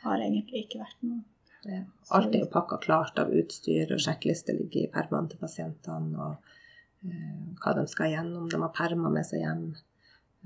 har 0.00 0.22
egentlig 0.22 0.64
ikke 0.64 0.80
vært 0.80 1.02
noe. 1.04 1.20
Alt 1.64 2.34
er 2.34 2.44
jo 2.44 2.50
pakka 2.52 2.78
klart 2.80 3.18
av 3.20 3.32
utstyr, 3.36 3.90
og 3.92 4.00
sjekklister 4.00 4.56
ligger 4.56 4.86
i 4.86 4.92
permene 4.92 5.28
til 5.28 5.40
pasientene. 5.42 6.26
Og 6.26 7.06
eh, 7.06 7.40
hva 7.60 7.74
de 7.76 7.86
skal 7.90 8.14
gjennom. 8.14 8.48
De 8.50 8.60
har 8.62 8.72
permer 8.76 9.12
med 9.12 9.28
seg 9.28 9.44
hjem. 9.44 9.66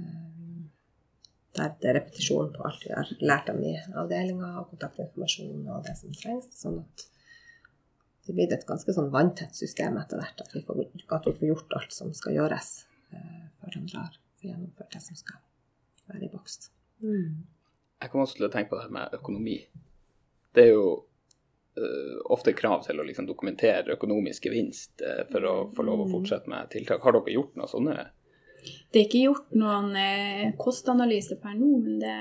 Eh, 0.03 0.31
der 1.55 1.75
det 1.79 1.91
er 1.91 1.99
repetisjon 2.01 2.51
på 2.55 2.65
alt 2.67 2.83
vi 2.83 2.91
har 2.91 3.11
lært 3.23 3.47
dem 3.47 3.61
i 3.63 3.77
avdelinga, 3.95 4.57
og 4.61 4.73
kontaktinformasjon 4.73 5.69
og 5.71 5.85
det 5.87 5.95
som 6.01 6.17
trengs. 6.19 6.51
Sånn 6.59 6.81
at 6.83 7.07
det 8.27 8.35
blir 8.35 8.51
et 8.51 8.67
ganske 8.67 8.95
sånn 8.97 9.13
vanntett 9.15 9.55
system 9.55 10.01
etter 10.01 10.19
hvert. 10.19 10.43
At 10.43 10.55
vi 10.57 10.65
får, 10.67 10.83
at 11.15 11.31
vi 11.31 11.37
får 11.39 11.51
gjort 11.53 11.79
alt 11.79 11.95
som 11.95 12.11
skal 12.17 12.41
gjøres 12.41 12.75
eh, 13.15 13.43
før 13.61 13.79
de 13.79 13.87
drar. 13.93 14.21
Får 14.41 14.51
gjennomført 14.51 14.97
det 14.97 15.03
som 15.05 15.21
skal 15.21 15.39
være 16.11 16.27
i 16.27 16.33
boks. 16.33 16.65
Jeg 18.03 18.13
kom 18.13 18.25
også 18.25 18.41
til 18.41 18.49
å 18.49 18.53
tenke 18.53 18.73
på 18.73 18.81
det 18.81 18.89
her 18.89 18.97
med 18.99 19.15
økonomi. 19.21 19.59
Det 20.55 20.65
er 20.65 20.73
jo 20.73 20.85
uh, 21.79 22.19
ofte 22.35 22.55
krav 22.57 22.85
til 22.87 23.01
å 23.01 23.07
liksom 23.07 23.27
dokumentere 23.29 23.97
økonomisk 23.97 24.47
gevinst 24.49 25.03
uh, 25.05 25.25
for 25.33 25.49
å 25.51 25.55
få 25.75 25.87
lov 25.87 26.05
å 26.05 26.11
fortsette 26.13 26.51
med 26.51 26.71
tiltak. 26.75 27.03
Har 27.03 27.17
dere 27.19 27.35
gjort 27.35 27.57
noe 27.59 27.71
sånne? 27.71 27.97
Det 28.65 29.01
er 29.01 29.09
ikke 29.09 29.25
gjort 29.27 29.57
noen 29.59 29.91
uh, 29.99 30.55
kostanalyse 30.61 31.37
per 31.43 31.59
nå, 31.59 31.73
men 31.85 31.99
det 32.01 32.17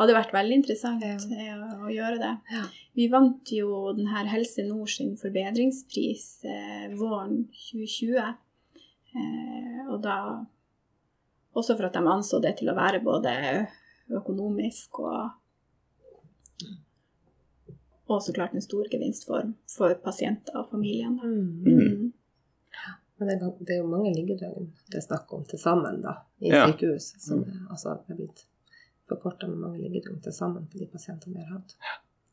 hadde 0.00 0.16
vært 0.16 0.32
veldig 0.34 0.56
interessant 0.58 1.04
Ja. 1.06 1.14
å, 1.54 1.86
å 1.86 1.92
gjøre 1.92 2.18
det. 2.18 2.32
Ja. 2.50 2.64
Vi 2.98 3.06
vant 3.12 3.50
jo 3.54 3.92
den 3.94 4.08
her 4.10 4.26
Helse 4.30 4.64
Nord 4.66 4.90
sin 4.90 5.14
forbedringspris 5.18 6.26
eh, 6.50 6.88
våren 6.98 7.44
2020. 7.70 8.34
Eh, 9.14 9.78
og 9.86 10.00
da 10.02 10.18
Også 11.54 11.76
for 11.78 11.86
at 11.86 11.94
de 11.94 12.00
anså 12.10 12.40
det 12.42 12.56
til 12.58 12.72
å 12.72 12.74
være 12.74 12.98
både 13.04 13.30
økonomisk 14.10 14.98
og 15.06 15.30
og 18.08 18.22
så 18.22 18.32
klart 18.36 18.52
en 18.54 18.62
stor 18.62 18.84
gevinst 18.92 19.26
for, 19.26 19.52
for 19.76 19.94
pasienter 20.04 20.56
og 20.60 20.68
familien. 20.70 21.16
da. 21.16 21.24
Mm. 21.26 22.12
Men 23.18 23.28
det 23.28 23.36
det 23.66 23.74
er 23.76 23.82
jo 23.82 23.86
mange 23.88 24.10
liggedøgn 24.14 24.66
det 24.90 24.96
er 24.98 25.04
snakk 25.06 25.32
om 25.32 25.44
til 25.44 25.58
sammen 25.58 26.00
da, 26.02 26.16
i 26.40 26.48
Ja. 26.50 26.66
sykehus. 26.66 27.14
Som 27.22 27.44
er, 27.44 27.60
altså, 27.70 27.98
er 28.10 28.14
blitt 28.18 28.44
forkorta 29.08 29.46
med 29.48 29.56
mange 29.58 29.78
liggedøgn 29.78 30.20
til 30.22 30.32
sammen 30.32 30.66
på 30.66 30.78
de 30.78 30.86
pasientene 30.86 31.34
vi 31.36 31.44
har 31.44 31.58
hatt. 31.58 31.76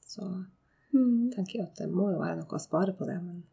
Så 0.08 0.46
Mm. 0.94 1.32
tenker 1.32 1.60
jeg 1.60 1.64
at 1.70 1.76
det 1.78 1.90
må 1.90 2.12
jo 2.12 2.20
være 2.20 2.36
noe 2.36 2.58
å 2.58 2.60
spare 2.60 2.92
på 2.92 3.06
det, 3.08 3.16
men 3.24 3.44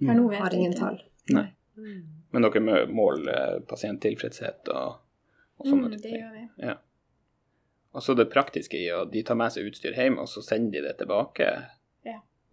mm. 0.00 0.30
har 0.38 0.54
ingen 0.54 0.72
ikke. 0.72 0.78
tall. 0.80 1.02
Nei. 1.30 1.52
Mm. 1.76 2.02
Men 2.32 2.42
dere 2.42 2.60
må- 2.60 2.86
måler 2.94 3.60
pasienttilfredshet 3.68 4.68
og, 4.68 4.96
og 5.58 5.66
sånne 5.66 5.88
Mm, 5.90 5.90
ting. 5.90 6.00
det 6.02 6.20
gjør 6.22 6.32
vi. 6.32 6.74
Og 7.96 8.02
så 8.04 8.14
det 8.18 8.28
praktiske 8.32 8.76
i 8.76 8.90
at 8.92 9.08
de 9.12 9.22
tar 9.24 9.38
med 9.40 9.54
seg 9.54 9.66
utstyr 9.70 9.94
hjem, 9.96 10.18
og 10.20 10.28
så 10.28 10.42
sender 10.44 10.76
de 10.82 10.88
det 10.90 10.98
tilbake 11.00 11.48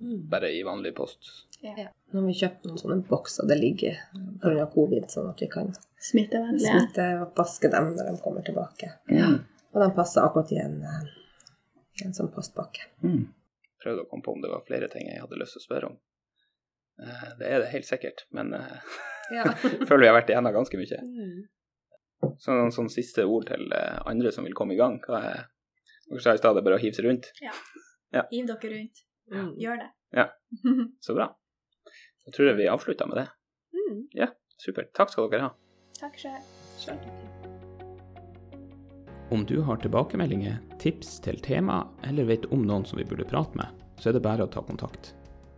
Mm. 0.04 0.26
bare 0.28 0.50
i 0.52 0.64
vanlig 0.66 0.90
post. 0.98 1.20
Ja. 1.62 1.86
Nå 2.12 2.20
har 2.20 2.26
vi 2.28 2.34
kjøpt 2.36 2.66
noen 2.68 2.80
sånne 2.82 3.06
bokser 3.08 3.48
det 3.48 3.56
ligger 3.62 4.00
pga. 4.42 4.66
covid, 4.74 5.06
sånn 5.08 5.30
at 5.30 5.40
vi 5.40 5.48
kan 5.48 5.70
smitte 6.02 6.42
og 7.22 7.36
vaske 7.38 7.70
dem 7.72 7.94
når 7.96 8.10
de 8.10 8.18
kommer 8.24 8.44
tilbake. 8.44 8.90
Ja. 9.14 9.30
Og 9.72 9.80
de 9.80 9.88
passer 9.96 10.26
akkurat 10.26 10.52
i 10.52 10.58
en, 10.60 10.82
eh, 10.84 12.04
en 12.04 12.12
sånn 12.18 12.34
postpakke. 12.34 12.82
Mm. 13.04 13.30
Prøvde 13.86 14.04
å 14.04 14.10
komme 14.10 14.24
på 14.26 14.34
om 14.34 14.42
det 14.42 14.52
var 14.52 14.66
flere 14.68 14.90
ting 14.92 15.08
jeg 15.08 15.22
hadde 15.22 15.40
lyst 15.40 15.56
til 15.56 15.62
å 15.62 15.68
spørre 15.70 15.86
om. 15.94 15.98
Eh, 17.00 17.30
Det 17.40 17.48
er 17.48 17.60
det 17.60 17.72
helt 17.72 17.86
sikkert, 17.88 18.26
men 18.32 18.54
eh, 18.54 18.82
Ja. 19.32 19.44
jeg 19.46 19.56
føler 19.88 20.00
vi 20.04 20.08
har 20.12 20.20
vært 20.22 20.30
igjennom 20.34 20.54
ganske 20.54 20.78
mye. 20.78 21.00
Mm. 21.00 21.48
Så 22.42 22.56
noen 22.56 22.74
sånne 22.76 22.94
siste 22.94 23.26
ord 23.26 23.48
til 23.50 23.68
eh, 23.76 24.00
andre 24.10 24.32
som 24.36 24.48
vil 24.48 24.56
komme 24.58 24.76
i 24.76 24.80
gang. 24.80 25.00
Hva 25.04 25.24
er 25.32 25.44
Dere 26.04 26.20
sa 26.20 26.34
i 26.36 26.40
stad 26.40 26.58
det 26.58 26.62
er 26.62 26.66
bare 26.68 26.78
å 26.78 26.82
hive 26.82 26.98
seg 26.98 27.06
rundt. 27.08 27.30
Ja, 27.42 28.26
Hiv 28.30 28.50
dere 28.50 28.70
rundt. 28.74 29.00
Mm. 29.32 29.54
Gjør 29.58 29.80
det. 29.80 29.88
Ja. 30.20 30.28
Så 31.06 31.16
bra. 31.18 31.30
Da 32.26 32.34
tror 32.36 32.50
jeg 32.50 32.60
vi 32.60 32.68
avslutter 32.70 33.10
med 33.10 33.22
det. 33.22 33.28
Mm. 33.74 34.34
Supert. 34.62 34.92
Takk 34.96 35.12
skal 35.12 35.32
dere 35.32 35.48
ha. 35.48 35.54
Takk 35.98 36.20
sjøl. 36.20 37.00
Om 39.34 39.46
du 39.50 39.58
har 39.66 39.80
tilbakemeldinger, 39.82 40.60
tips 40.80 41.18
til 41.26 41.40
tema, 41.42 41.82
eller 42.06 42.28
vet 42.30 42.46
om 42.54 42.68
noen 42.68 42.86
som 42.86 43.00
vi 43.00 43.08
burde 43.08 43.26
prate 43.28 43.58
med, 43.58 43.72
så 44.00 44.12
er 44.12 44.18
det 44.18 44.24
bare 44.24 44.46
å 44.46 44.52
ta 44.52 44.62
kontakt. 44.64 45.14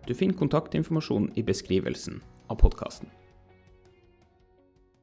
Du 0.07 0.13
finner 0.15 0.37
kontaktinformasjon 0.37 1.31
i 1.35 1.43
beskrivelsen 1.43 2.21
av 2.47 2.61
podkasten. 2.61 3.09